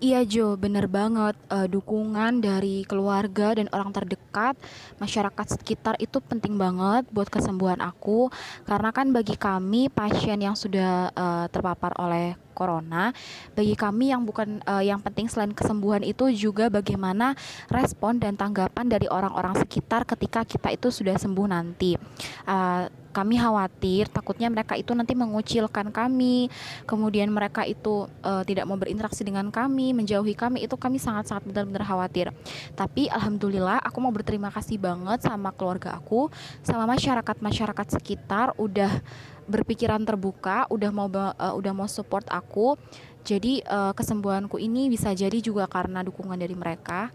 Iya 0.00 0.24
Jo, 0.24 0.56
bener 0.56 0.88
banget. 0.88 1.36
Uh, 1.52 1.68
dukungan 1.68 2.40
dari 2.40 2.88
keluarga 2.88 3.52
dan 3.52 3.68
orang 3.68 3.92
terdekat, 3.92 4.56
masyarakat 4.96 5.60
sekitar 5.60 6.00
itu 6.00 6.24
penting 6.24 6.56
banget 6.56 7.04
buat 7.12 7.28
kesembuhan 7.28 7.84
aku. 7.84 8.32
Karena 8.64 8.96
kan 8.96 9.12
bagi 9.12 9.36
kami 9.36 9.92
pasien 9.92 10.40
yang 10.40 10.56
sudah 10.56 11.12
uh, 11.12 11.44
terpapar 11.52 11.92
oleh 12.00 12.32
corona, 12.60 13.16
bagi 13.56 13.72
kami 13.72 14.12
yang 14.12 14.28
bukan 14.28 14.60
uh, 14.68 14.84
yang 14.84 15.00
penting 15.00 15.32
selain 15.32 15.56
kesembuhan 15.56 16.04
itu 16.04 16.28
juga 16.36 16.68
bagaimana 16.68 17.32
respon 17.72 18.20
dan 18.20 18.36
tanggapan 18.36 18.84
dari 18.84 19.08
orang-orang 19.08 19.56
sekitar 19.64 20.04
ketika 20.04 20.44
kita 20.44 20.68
itu 20.76 20.92
sudah 20.92 21.16
sembuh 21.16 21.48
nanti. 21.48 21.96
Uh, 22.44 22.92
kami 23.10 23.36
khawatir 23.36 24.06
takutnya 24.06 24.46
mereka 24.46 24.78
itu 24.78 24.94
nanti 24.94 25.18
mengucilkan 25.18 25.90
kami 25.90 26.46
kemudian 26.86 27.28
mereka 27.30 27.66
itu 27.66 28.06
uh, 28.22 28.42
tidak 28.46 28.70
mau 28.70 28.78
berinteraksi 28.78 29.26
dengan 29.26 29.50
kami 29.50 29.90
menjauhi 29.90 30.34
kami 30.38 30.64
itu 30.64 30.78
kami 30.78 31.02
sangat-sangat 31.02 31.42
benar-benar 31.46 31.82
khawatir 31.82 32.30
tapi 32.78 33.10
alhamdulillah 33.10 33.82
aku 33.82 33.98
mau 33.98 34.14
berterima 34.14 34.48
kasih 34.54 34.78
banget 34.78 35.26
sama 35.26 35.50
keluarga 35.50 35.98
aku 35.98 36.30
sama 36.62 36.86
masyarakat 36.86 37.36
masyarakat 37.42 37.86
sekitar 37.98 38.54
udah 38.56 39.02
berpikiran 39.50 40.06
terbuka 40.06 40.70
udah 40.70 40.90
mau 40.94 41.10
uh, 41.10 41.34
udah 41.58 41.72
mau 41.74 41.90
support 41.90 42.24
aku 42.30 42.78
jadi 43.20 43.60
uh, 43.68 43.92
kesembuhanku 43.92 44.56
ini 44.56 44.88
bisa 44.88 45.12
jadi 45.12 45.36
juga 45.44 45.68
karena 45.68 46.00
dukungan 46.00 46.40
dari 46.40 46.56
mereka. 46.56 47.12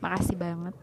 Makasih 0.00 0.36
banget. 0.40 0.74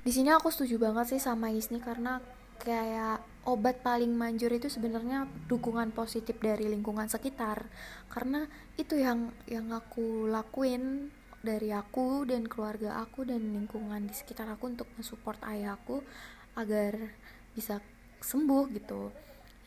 Di 0.00 0.12
sini 0.12 0.32
aku 0.32 0.52
setuju 0.52 0.80
banget 0.80 1.16
sih 1.16 1.20
sama 1.20 1.52
Isni 1.52 1.80
karena 1.80 2.20
kayak 2.60 3.24
obat 3.48 3.80
paling 3.80 4.12
manjur 4.12 4.52
itu 4.52 4.68
sebenarnya 4.68 5.24
dukungan 5.48 5.96
positif 5.96 6.36
dari 6.40 6.68
lingkungan 6.68 7.08
sekitar. 7.08 7.68
Karena 8.12 8.44
itu 8.76 9.00
yang 9.00 9.32
yang 9.48 9.72
aku 9.72 10.28
lakuin 10.28 11.08
dari 11.40 11.72
aku 11.72 12.28
dan 12.28 12.44
keluarga 12.44 13.00
aku 13.00 13.24
dan 13.24 13.40
lingkungan 13.56 14.04
di 14.04 14.12
sekitar 14.12 14.44
aku 14.52 14.76
untuk 14.76 14.88
mensupport 14.92 15.40
ayahku 15.48 16.04
agar 16.52 17.16
bisa 17.56 17.80
sembuh 18.20 18.64
gitu. 18.76 19.12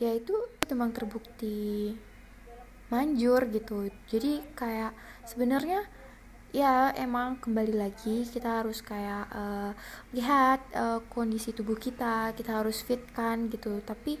Ya 0.02 0.14
itu 0.14 0.34
memang 0.70 0.90
terbukti 0.90 1.94
manjur 2.88 3.50
gitu. 3.50 3.90
Jadi 4.10 4.42
kayak 4.54 4.94
sebenarnya 5.28 5.86
ya 6.54 6.94
emang 6.94 7.42
kembali 7.42 7.74
lagi 7.74 8.22
kita 8.30 8.62
harus 8.62 8.78
kayak 8.78 9.26
uh, 9.34 9.74
lihat 10.14 10.62
uh, 10.74 11.02
kondisi 11.10 11.50
tubuh 11.50 11.74
kita 11.74 12.32
kita 12.38 12.62
harus 12.62 12.82
fit 12.82 13.02
kan 13.12 13.50
gitu. 13.50 13.78
Tapi 13.82 14.18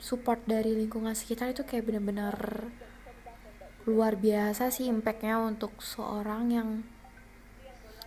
support 0.00 0.40
dari 0.48 0.72
lingkungan 0.72 1.12
sekitar 1.12 1.52
itu 1.52 1.64
kayak 1.68 1.84
bener-bener 1.84 2.36
luar 3.84 4.16
biasa 4.16 4.72
sih 4.72 4.88
impactnya 4.88 5.36
untuk 5.36 5.76
seorang 5.84 6.42
yang 6.52 6.70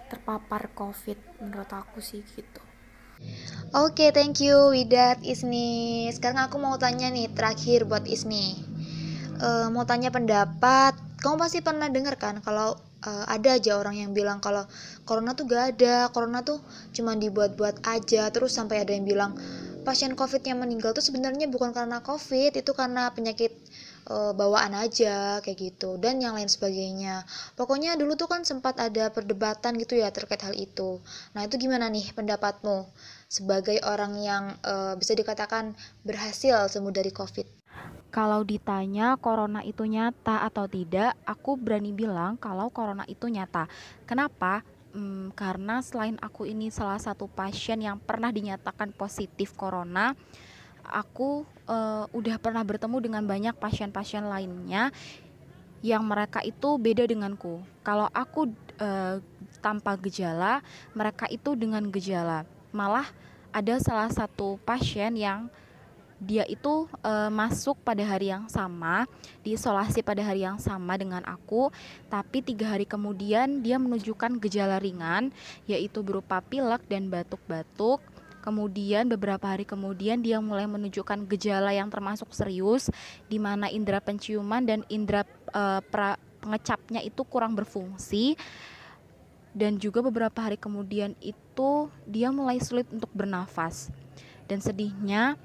terpapar 0.10 0.74
covid 0.74 1.18
menurut 1.42 1.70
aku 1.70 2.02
sih 2.02 2.26
gitu 2.34 2.63
Oke, 3.74 4.06
okay, 4.06 4.10
thank 4.14 4.38
you 4.44 4.70
Widat 4.70 5.26
Ismi. 5.26 6.06
Sekarang 6.14 6.46
aku 6.46 6.62
mau 6.62 6.78
tanya 6.78 7.10
nih 7.10 7.32
terakhir 7.34 7.90
buat 7.90 8.06
Ismi. 8.06 8.54
Uh, 9.42 9.74
mau 9.74 9.82
tanya 9.84 10.14
pendapat 10.14 10.94
kamu 11.24 11.40
pasti 11.40 11.64
pernah 11.64 11.88
dengar 11.88 12.20
kan 12.20 12.44
kalau 12.44 12.76
uh, 13.08 13.26
ada 13.32 13.56
aja 13.56 13.80
orang 13.80 13.96
yang 13.96 14.12
bilang 14.12 14.44
kalau 14.44 14.68
corona 15.08 15.32
tuh 15.40 15.48
gak 15.48 15.80
ada, 15.80 16.12
corona 16.12 16.44
tuh 16.44 16.60
cuma 16.92 17.16
dibuat-buat 17.16 17.88
aja, 17.88 18.28
terus 18.28 18.52
sampai 18.52 18.84
ada 18.84 18.92
yang 18.92 19.08
bilang 19.08 19.32
pasien 19.88 20.20
covid 20.20 20.44
yang 20.44 20.60
meninggal 20.60 20.92
tuh 20.92 21.00
sebenarnya 21.00 21.48
bukan 21.48 21.72
karena 21.72 22.04
covid, 22.04 22.60
itu 22.60 22.72
karena 22.76 23.08
penyakit 23.16 23.56
uh, 24.10 24.32
bawaan 24.36 24.74
aja 24.76 25.40
kayak 25.40 25.74
gitu 25.74 25.96
dan 26.00 26.20
yang 26.20 26.36
lain 26.36 26.50
sebagainya 26.50 27.24
pokoknya 27.56 27.96
dulu 27.96 28.18
tuh 28.20 28.28
kan 28.32 28.44
sempat 28.44 28.80
ada 28.80 29.12
perdebatan 29.12 29.80
gitu 29.80 30.00
ya 30.00 30.12
terkait 30.12 30.42
hal 30.42 30.56
itu 30.56 31.00
nah 31.36 31.44
itu 31.44 31.56
gimana 31.60 31.88
nih 31.88 32.12
pendapatmu 32.16 32.88
sebagai 33.32 33.82
orang 33.86 34.14
yang 34.20 34.44
uh, 34.64 34.94
bisa 35.00 35.16
dikatakan 35.18 35.74
berhasil 36.04 36.68
sembuh 36.70 36.94
dari 36.94 37.12
covid 37.12 37.48
kalau 38.14 38.46
ditanya 38.46 39.18
corona 39.18 39.66
itu 39.66 39.90
nyata 39.90 40.46
atau 40.46 40.70
tidak, 40.70 41.18
aku 41.26 41.58
berani 41.58 41.90
bilang 41.90 42.38
kalau 42.38 42.70
corona 42.70 43.02
itu 43.10 43.26
nyata. 43.26 43.66
Kenapa? 44.06 44.62
Hmm, 44.94 45.34
karena 45.34 45.82
selain 45.82 46.22
aku 46.22 46.46
ini 46.46 46.70
salah 46.70 47.02
satu 47.02 47.26
pasien 47.26 47.82
yang 47.82 47.98
pernah 47.98 48.30
dinyatakan 48.30 48.94
positif 48.94 49.58
corona, 49.58 50.14
aku 50.84 51.48
uh, 51.68 52.06
udah 52.12 52.36
pernah 52.38 52.64
bertemu 52.64 52.98
dengan 53.00 53.24
banyak 53.24 53.56
pasien-pasien 53.58 54.28
lainnya 54.28 54.92
yang 55.84 56.04
mereka 56.08 56.40
itu 56.44 56.80
beda 56.80 57.04
denganku. 57.04 57.60
Kalau 57.84 58.08
aku 58.16 58.48
uh, 58.80 59.20
tanpa 59.60 60.00
gejala, 60.00 60.64
mereka 60.96 61.28
itu 61.28 61.56
dengan 61.60 61.84
gejala. 61.92 62.48
Malah 62.72 63.08
ada 63.52 63.76
salah 63.84 64.08
satu 64.08 64.56
pasien 64.64 65.16
yang 65.20 65.52
dia 66.24 66.48
itu 66.48 66.88
uh, 67.04 67.28
masuk 67.28 67.76
pada 67.84 68.00
hari 68.00 68.32
yang 68.32 68.48
sama, 68.48 69.04
diisolasi 69.44 70.00
pada 70.08 70.24
hari 70.24 70.48
yang 70.48 70.56
sama 70.56 70.96
dengan 70.96 71.20
aku, 71.28 71.68
tapi 72.08 72.40
tiga 72.40 72.72
hari 72.72 72.88
kemudian 72.88 73.60
dia 73.60 73.76
menunjukkan 73.76 74.40
gejala 74.40 74.80
ringan, 74.80 75.36
yaitu 75.68 76.00
berupa 76.00 76.40
pilek 76.40 76.88
dan 76.88 77.12
batuk-batuk 77.12 78.00
Kemudian 78.44 79.08
beberapa 79.08 79.56
hari 79.56 79.64
kemudian 79.64 80.20
dia 80.20 80.44
mulai 80.44 80.68
menunjukkan 80.68 81.24
gejala 81.32 81.72
yang 81.72 81.88
termasuk 81.88 82.28
serius 82.36 82.92
di 83.32 83.40
mana 83.40 83.72
indera 83.72 84.04
penciuman 84.04 84.60
dan 84.68 84.84
indera 84.92 85.24
e, 85.48 85.80
pra, 85.88 86.20
pengecapnya 86.44 87.00
itu 87.00 87.24
kurang 87.24 87.56
berfungsi. 87.56 88.36
Dan 89.56 89.80
juga 89.80 90.04
beberapa 90.04 90.44
hari 90.44 90.60
kemudian 90.60 91.16
itu 91.24 91.88
dia 92.04 92.36
mulai 92.36 92.60
sulit 92.60 92.90
untuk 92.92 93.08
bernafas. 93.16 93.88
Dan 94.44 94.60
sedihnya 94.60 95.40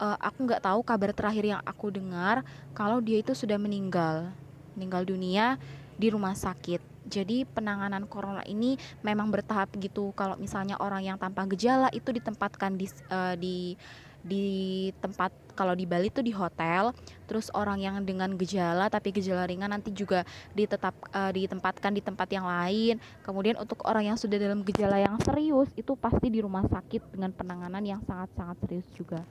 e, 0.00 0.06
aku 0.16 0.48
nggak 0.48 0.64
tahu 0.64 0.80
kabar 0.80 1.12
terakhir 1.12 1.44
yang 1.44 1.60
aku 1.68 1.92
dengar 1.92 2.48
kalau 2.72 3.04
dia 3.04 3.20
itu 3.20 3.36
sudah 3.36 3.60
meninggal, 3.60 4.32
meninggal 4.72 5.04
dunia 5.04 5.60
di 6.00 6.08
rumah 6.08 6.32
sakit 6.32 6.97
jadi 7.08 7.48
penanganan 7.48 8.04
corona 8.06 8.44
ini 8.44 8.76
memang 9.02 9.32
bertahap 9.32 9.72
gitu. 9.80 10.12
Kalau 10.12 10.36
misalnya 10.36 10.76
orang 10.78 11.02
yang 11.02 11.16
tanpa 11.16 11.48
gejala 11.48 11.88
itu 11.96 12.12
ditempatkan 12.12 12.76
di 12.76 12.86
uh, 13.08 13.34
di 13.34 13.74
di 14.18 14.90
tempat 14.98 15.30
kalau 15.54 15.74
di 15.74 15.86
Bali 15.86 16.10
itu 16.10 16.22
di 16.22 16.34
hotel, 16.34 16.90
terus 17.26 17.50
orang 17.54 17.80
yang 17.82 17.96
dengan 18.02 18.34
gejala 18.38 18.90
tapi 18.90 19.14
gejala 19.14 19.46
ringan 19.46 19.70
nanti 19.70 19.90
juga 19.90 20.22
ditetap 20.54 20.94
uh, 21.14 21.32
ditempatkan 21.32 21.94
di 21.94 22.02
tempat 22.02 22.28
yang 22.30 22.46
lain. 22.46 23.00
Kemudian 23.24 23.56
untuk 23.58 23.82
orang 23.88 24.12
yang 24.14 24.18
sudah 24.18 24.38
dalam 24.38 24.62
gejala 24.62 25.00
yang 25.02 25.16
serius 25.22 25.70
itu 25.74 25.96
pasti 25.98 26.30
di 26.30 26.42
rumah 26.42 26.66
sakit 26.66 27.14
dengan 27.14 27.32
penanganan 27.34 27.82
yang 27.82 28.00
sangat-sangat 28.04 28.56
serius 28.66 28.88
juga. 28.94 29.22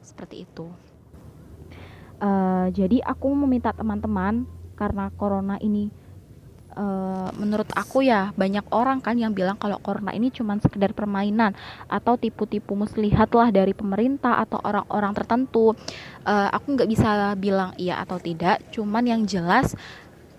Seperti 0.00 0.44
itu. 0.44 0.66
Uh, 2.20 2.68
jadi 2.76 3.00
aku 3.00 3.32
meminta 3.32 3.72
teman-teman 3.72 4.44
karena 4.76 5.08
corona 5.16 5.56
ini 5.60 5.88
uh, 6.76 7.28
menurut 7.38 7.70
aku 7.74 8.04
ya 8.04 8.30
banyak 8.36 8.66
orang 8.70 9.02
kan 9.02 9.16
yang 9.16 9.34
bilang 9.34 9.56
kalau 9.56 9.78
corona 9.82 10.14
ini 10.14 10.30
cuma 10.30 10.58
sekedar 10.58 10.92
permainan 10.92 11.54
atau 11.86 12.14
tipu-tipu 12.14 12.76
muslihat 12.78 13.30
lah 13.34 13.48
dari 13.50 13.74
pemerintah 13.74 14.38
atau 14.42 14.60
orang-orang 14.62 15.12
tertentu 15.16 15.74
uh, 16.26 16.48
aku 16.52 16.66
nggak 16.78 16.90
bisa 16.90 17.34
bilang 17.38 17.74
iya 17.80 17.98
atau 18.02 18.18
tidak 18.20 18.62
cuman 18.70 19.04
yang 19.06 19.22
jelas 19.26 19.74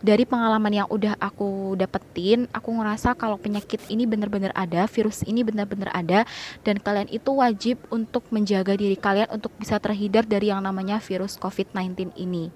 dari 0.02 0.26
pengalaman 0.26 0.74
yang 0.74 0.90
udah 0.90 1.14
aku 1.22 1.78
dapetin, 1.78 2.50
aku 2.50 2.74
ngerasa 2.74 3.14
kalau 3.14 3.38
penyakit 3.38 3.78
ini 3.88 4.10
benar-benar 4.10 4.50
ada, 4.58 4.90
virus 4.90 5.22
ini 5.30 5.46
benar-benar 5.46 5.94
ada, 5.94 6.26
dan 6.66 6.82
kalian 6.82 7.06
itu 7.14 7.30
wajib 7.38 7.78
untuk 7.94 8.26
menjaga 8.34 8.74
diri 8.74 8.98
kalian 8.98 9.30
untuk 9.30 9.54
bisa 9.62 9.78
terhindar 9.78 10.26
dari 10.26 10.50
yang 10.50 10.66
namanya 10.66 10.98
virus 10.98 11.38
COVID-19 11.38 12.18
ini. 12.18 12.50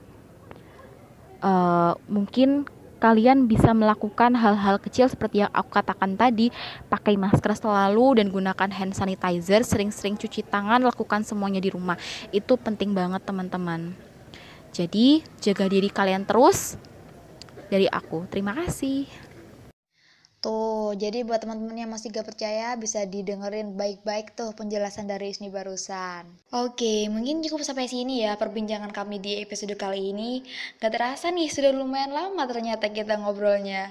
Uh, 1.45 1.93
mungkin 2.09 2.65
kalian 2.97 3.45
bisa 3.45 3.75
melakukan 3.75 4.36
hal-hal 4.36 4.79
kecil 4.79 5.10
seperti 5.12 5.43
yang 5.43 5.51
aku 5.51 5.69
katakan 5.73 6.15
tadi, 6.15 6.49
pakai 6.88 7.19
masker 7.19 7.55
selalu 7.55 8.21
dan 8.21 8.27
gunakan 8.31 8.69
hand 8.71 8.93
sanitizer, 8.95 9.62
sering-sering 9.63 10.15
cuci 10.15 10.45
tangan, 10.45 10.84
lakukan 10.84 11.23
semuanya 11.27 11.60
di 11.60 11.69
rumah. 11.71 11.99
Itu 12.31 12.55
penting 12.55 12.95
banget 12.95 13.23
teman-teman. 13.25 13.95
Jadi, 14.75 15.23
jaga 15.39 15.71
diri 15.71 15.88
kalian 15.88 16.27
terus 16.27 16.75
dari 17.71 17.88
aku. 17.88 18.27
Terima 18.27 18.51
kasih. 18.55 19.24
Tuh, 20.45 20.93
jadi 20.93 21.25
buat 21.25 21.41
teman-teman 21.41 21.73
yang 21.73 21.89
masih 21.89 22.13
gak 22.13 22.29
percaya 22.29 22.77
bisa 22.77 23.01
didengerin 23.01 23.73
baik-baik 23.73 24.38
tuh 24.38 24.53
penjelasan 24.53 25.10
dari 25.10 25.34
Isni 25.34 25.49
barusan. 25.49 26.21
Oke, 26.53 27.10
mungkin 27.10 27.41
cukup 27.41 27.65
sampai 27.65 27.89
sini 27.89 28.21
ya 28.21 28.38
perbincangan 28.38 28.93
kami 28.93 29.17
di 29.17 29.41
episode 29.41 29.73
kali 29.73 30.13
ini. 30.13 30.45
Gak 30.77 30.93
terasa 30.93 31.34
nih, 31.34 31.49
sudah 31.49 31.73
lumayan 31.73 32.13
lama 32.13 32.45
ternyata 32.45 32.93
kita 32.93 33.17
ngobrolnya. 33.17 33.89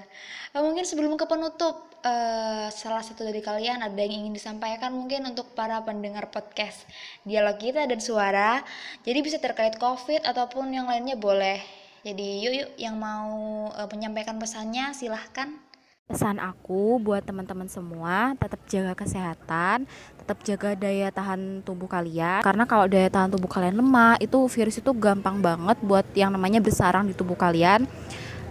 Uh, 0.55 0.63
mungkin 0.63 0.87
sebelum 0.87 1.19
ke 1.19 1.27
penutup, 1.27 1.91
uh, 2.07 2.71
salah 2.71 3.03
satu 3.03 3.27
dari 3.27 3.43
kalian 3.43 3.83
ada 3.83 3.99
yang 3.99 4.23
ingin 4.23 4.39
disampaikan 4.39 4.95
mungkin 4.95 5.27
untuk 5.27 5.59
para 5.59 5.83
pendengar 5.83 6.31
podcast 6.31 6.87
Dialog 7.27 7.59
Kita 7.59 7.83
dan 7.83 7.99
Suara. 7.99 8.63
Jadi 9.03 9.19
bisa 9.27 9.43
terkait 9.43 9.75
COVID 9.75 10.23
ataupun 10.23 10.71
yang 10.71 10.87
lainnya 10.87 11.19
boleh. 11.19 11.59
Jadi 12.07 12.47
yuk 12.47 12.55
yuk 12.55 12.71
yang 12.79 12.95
mau 12.95 13.67
uh, 13.75 13.89
menyampaikan 13.91 14.39
pesannya 14.39 14.95
silahkan. 14.95 15.64
Pesan 16.05 16.37
aku 16.37 17.01
buat 17.01 17.25
teman-teman 17.25 17.65
semua, 17.65 18.37
tetap 18.37 18.61
jaga 18.69 18.93
kesehatan, 18.93 19.89
tetap 20.21 20.37
jaga 20.45 20.77
daya 20.77 21.09
tahan 21.09 21.65
tubuh 21.65 21.89
kalian. 21.89 22.45
Karena 22.45 22.69
kalau 22.69 22.85
daya 22.85 23.09
tahan 23.09 23.33
tubuh 23.33 23.49
kalian 23.49 23.81
lemah, 23.81 24.21
itu 24.21 24.37
virus 24.53 24.77
itu 24.85 24.93
gampang 24.93 25.41
banget 25.41 25.81
buat 25.81 26.05
yang 26.13 26.29
namanya 26.29 26.61
bersarang 26.61 27.09
di 27.09 27.17
tubuh 27.17 27.41
kalian. 27.41 27.89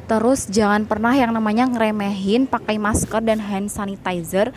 Terus 0.09 0.49
jangan 0.49 0.89
pernah 0.89 1.13
yang 1.13 1.29
namanya 1.29 1.69
ngeremehin 1.69 2.49
pakai 2.49 2.81
masker 2.81 3.21
dan 3.21 3.37
hand 3.37 3.69
sanitizer. 3.69 4.49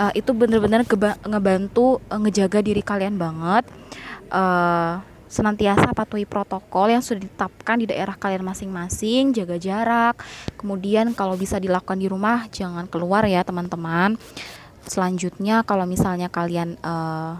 Uh, 0.00 0.08
itu 0.16 0.32
bener-bener 0.32 0.88
ngebantu 1.28 2.00
uh, 2.08 2.16
ngejaga 2.16 2.64
diri 2.64 2.80
kalian 2.80 3.20
banget. 3.20 3.68
Uh, 4.32 5.04
senantiasa 5.28 5.92
patuhi 5.92 6.24
protokol 6.24 6.88
yang 6.90 7.04
sudah 7.04 7.20
ditetapkan 7.22 7.76
di 7.78 7.86
daerah 7.86 8.16
kalian 8.16 8.42
masing-masing, 8.42 9.36
jaga 9.36 9.60
jarak. 9.60 10.16
Kemudian 10.56 11.12
kalau 11.12 11.36
bisa 11.36 11.60
dilakukan 11.60 12.00
di 12.00 12.08
rumah, 12.08 12.48
jangan 12.48 12.88
keluar 12.88 13.28
ya 13.28 13.44
teman-teman. 13.44 14.16
Selanjutnya 14.88 15.62
kalau 15.68 15.84
misalnya 15.84 16.32
kalian 16.32 16.80
uh, 16.80 17.36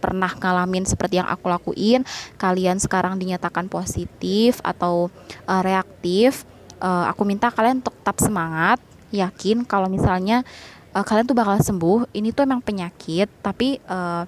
pernah 0.00 0.32
ngalamin 0.32 0.84
seperti 0.84 1.20
yang 1.20 1.28
aku 1.28 1.48
lakuin, 1.48 2.04
kalian 2.36 2.76
sekarang 2.76 3.16
dinyatakan 3.16 3.68
positif 3.72 4.60
atau 4.60 5.08
uh, 5.48 5.62
reaktif, 5.64 6.44
uh, 6.84 7.08
aku 7.08 7.24
minta 7.24 7.48
kalian 7.48 7.80
tetap 7.80 8.20
semangat, 8.20 8.80
yakin 9.08 9.64
kalau 9.64 9.88
misalnya 9.88 10.44
uh, 10.92 11.04
kalian 11.04 11.28
tuh 11.28 11.36
bakal 11.36 11.56
sembuh. 11.60 12.12
Ini 12.12 12.28
tuh 12.36 12.44
emang 12.44 12.60
penyakit, 12.60 13.28
tapi 13.40 13.80
uh, 13.88 14.24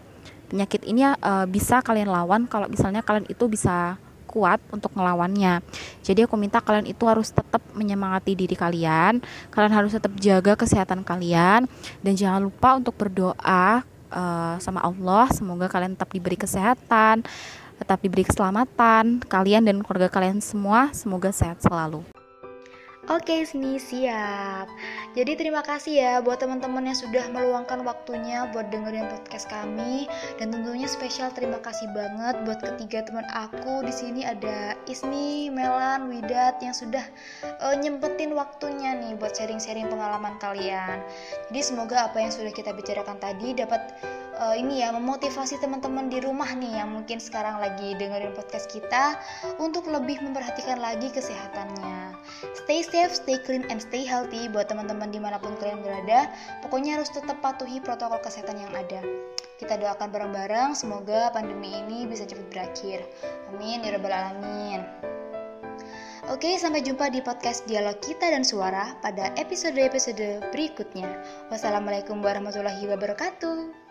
penyakit 0.53 0.85
ini 0.85 1.09
uh, 1.09 1.49
bisa 1.49 1.81
kalian 1.81 2.13
lawan 2.13 2.45
kalau 2.45 2.69
misalnya 2.69 3.01
kalian 3.01 3.25
itu 3.33 3.49
bisa 3.49 3.97
kuat 4.29 4.61
untuk 4.73 4.93
melawannya. 4.97 5.61
Jadi 6.01 6.25
aku 6.25 6.41
minta 6.41 6.61
kalian 6.61 6.89
itu 6.89 7.05
harus 7.05 7.29
tetap 7.29 7.61
menyemangati 7.77 8.33
diri 8.33 8.57
kalian. 8.57 9.21
Kalian 9.53 9.73
harus 9.73 9.93
tetap 9.93 10.13
jaga 10.21 10.57
kesehatan 10.57 11.05
kalian 11.05 11.69
dan 12.01 12.13
jangan 12.17 12.41
lupa 12.41 12.77
untuk 12.77 12.97
berdoa 12.97 13.85
uh, 14.09 14.57
sama 14.57 14.81
Allah 14.81 15.29
semoga 15.33 15.69
kalian 15.69 15.97
tetap 15.97 16.13
diberi 16.13 16.41
kesehatan, 16.41 17.25
tetap 17.77 17.99
diberi 18.01 18.25
keselamatan. 18.25 19.21
Kalian 19.29 19.69
dan 19.69 19.85
keluarga 19.85 20.09
kalian 20.09 20.41
semua 20.41 20.93
semoga 20.97 21.29
sehat 21.29 21.61
selalu. 21.61 22.01
Oke, 23.11 23.43
sini 23.45 23.77
siap. 23.83 24.71
Jadi 25.13 25.37
terima 25.37 25.61
kasih 25.61 26.01
ya 26.01 26.15
buat 26.25 26.41
teman-teman 26.41 26.89
yang 26.89 26.97
sudah 26.97 27.29
meluangkan 27.29 27.85
waktunya 27.85 28.49
buat 28.49 28.73
dengerin 28.73 29.13
podcast 29.13 29.45
kami 29.45 30.09
dan 30.41 30.49
tentunya 30.49 30.89
spesial 30.89 31.29
terima 31.37 31.61
kasih 31.61 31.85
banget 31.93 32.41
buat 32.49 32.57
ketiga 32.65 33.05
teman 33.05 33.29
aku 33.29 33.85
di 33.85 33.93
sini 33.93 34.25
ada 34.25 34.73
Isni, 34.89 35.53
Melan, 35.53 36.09
Widat 36.09 36.65
yang 36.65 36.73
sudah 36.73 37.05
uh, 37.61 37.77
nyempetin 37.77 38.33
waktunya 38.33 38.97
nih 38.97 39.13
buat 39.21 39.37
sharing-sharing 39.37 39.93
pengalaman 39.93 40.41
kalian. 40.41 41.05
Jadi 41.53 41.61
semoga 41.61 42.09
apa 42.09 42.17
yang 42.17 42.33
sudah 42.33 42.49
kita 42.49 42.73
bicarakan 42.73 43.21
tadi 43.21 43.53
dapat 43.53 43.93
uh, 44.43 44.55
ini 44.59 44.83
ya 44.83 44.91
memotivasi 44.91 45.63
teman-teman 45.63 46.11
di 46.11 46.19
rumah 46.19 46.51
nih 46.51 46.83
yang 46.83 46.91
mungkin 46.91 47.23
sekarang 47.23 47.63
lagi 47.63 47.95
dengerin 47.95 48.35
podcast 48.35 48.67
kita 48.67 49.15
untuk 49.63 49.87
lebih 49.87 50.19
memperhatikan 50.19 50.83
lagi 50.83 51.07
kesehatannya. 51.15 52.19
Stay 52.59 52.83
safe, 52.83 53.15
stay 53.15 53.39
clean, 53.47 53.63
and 53.71 53.79
stay 53.79 54.03
healthy 54.03 54.51
buat 54.51 54.67
teman-teman 54.67 55.15
di 55.15 55.23
mana 55.23 55.39
pun 55.39 55.55
kalian 55.63 55.81
berada. 55.87 56.27
Pokoknya 56.67 56.99
harus 56.99 57.15
tetap 57.15 57.39
patuhi 57.39 57.79
protokol 57.79 58.19
kesehatan 58.19 58.59
yang 58.59 58.73
ada. 58.75 59.01
Kita 59.63 59.79
doakan 59.79 60.11
bareng-bareng 60.11 60.75
semoga 60.75 61.31
pandemi 61.31 61.71
ini 61.71 62.03
bisa 62.11 62.27
cepat 62.27 62.47
berakhir. 62.51 63.07
Amin 63.55 63.87
ya 63.87 63.95
rabbal 63.95 64.11
alamin. 64.11 64.83
Oke, 66.31 66.55
sampai 66.55 66.87
jumpa 66.87 67.11
di 67.11 67.19
podcast 67.19 67.67
Dialog 67.67 67.99
Kita 67.99 68.31
dan 68.31 68.47
Suara 68.47 68.95
pada 69.03 69.35
episode-episode 69.35 70.55
berikutnya. 70.55 71.11
Wassalamualaikum 71.51 72.23
warahmatullahi 72.23 72.87
wabarakatuh. 72.87 73.82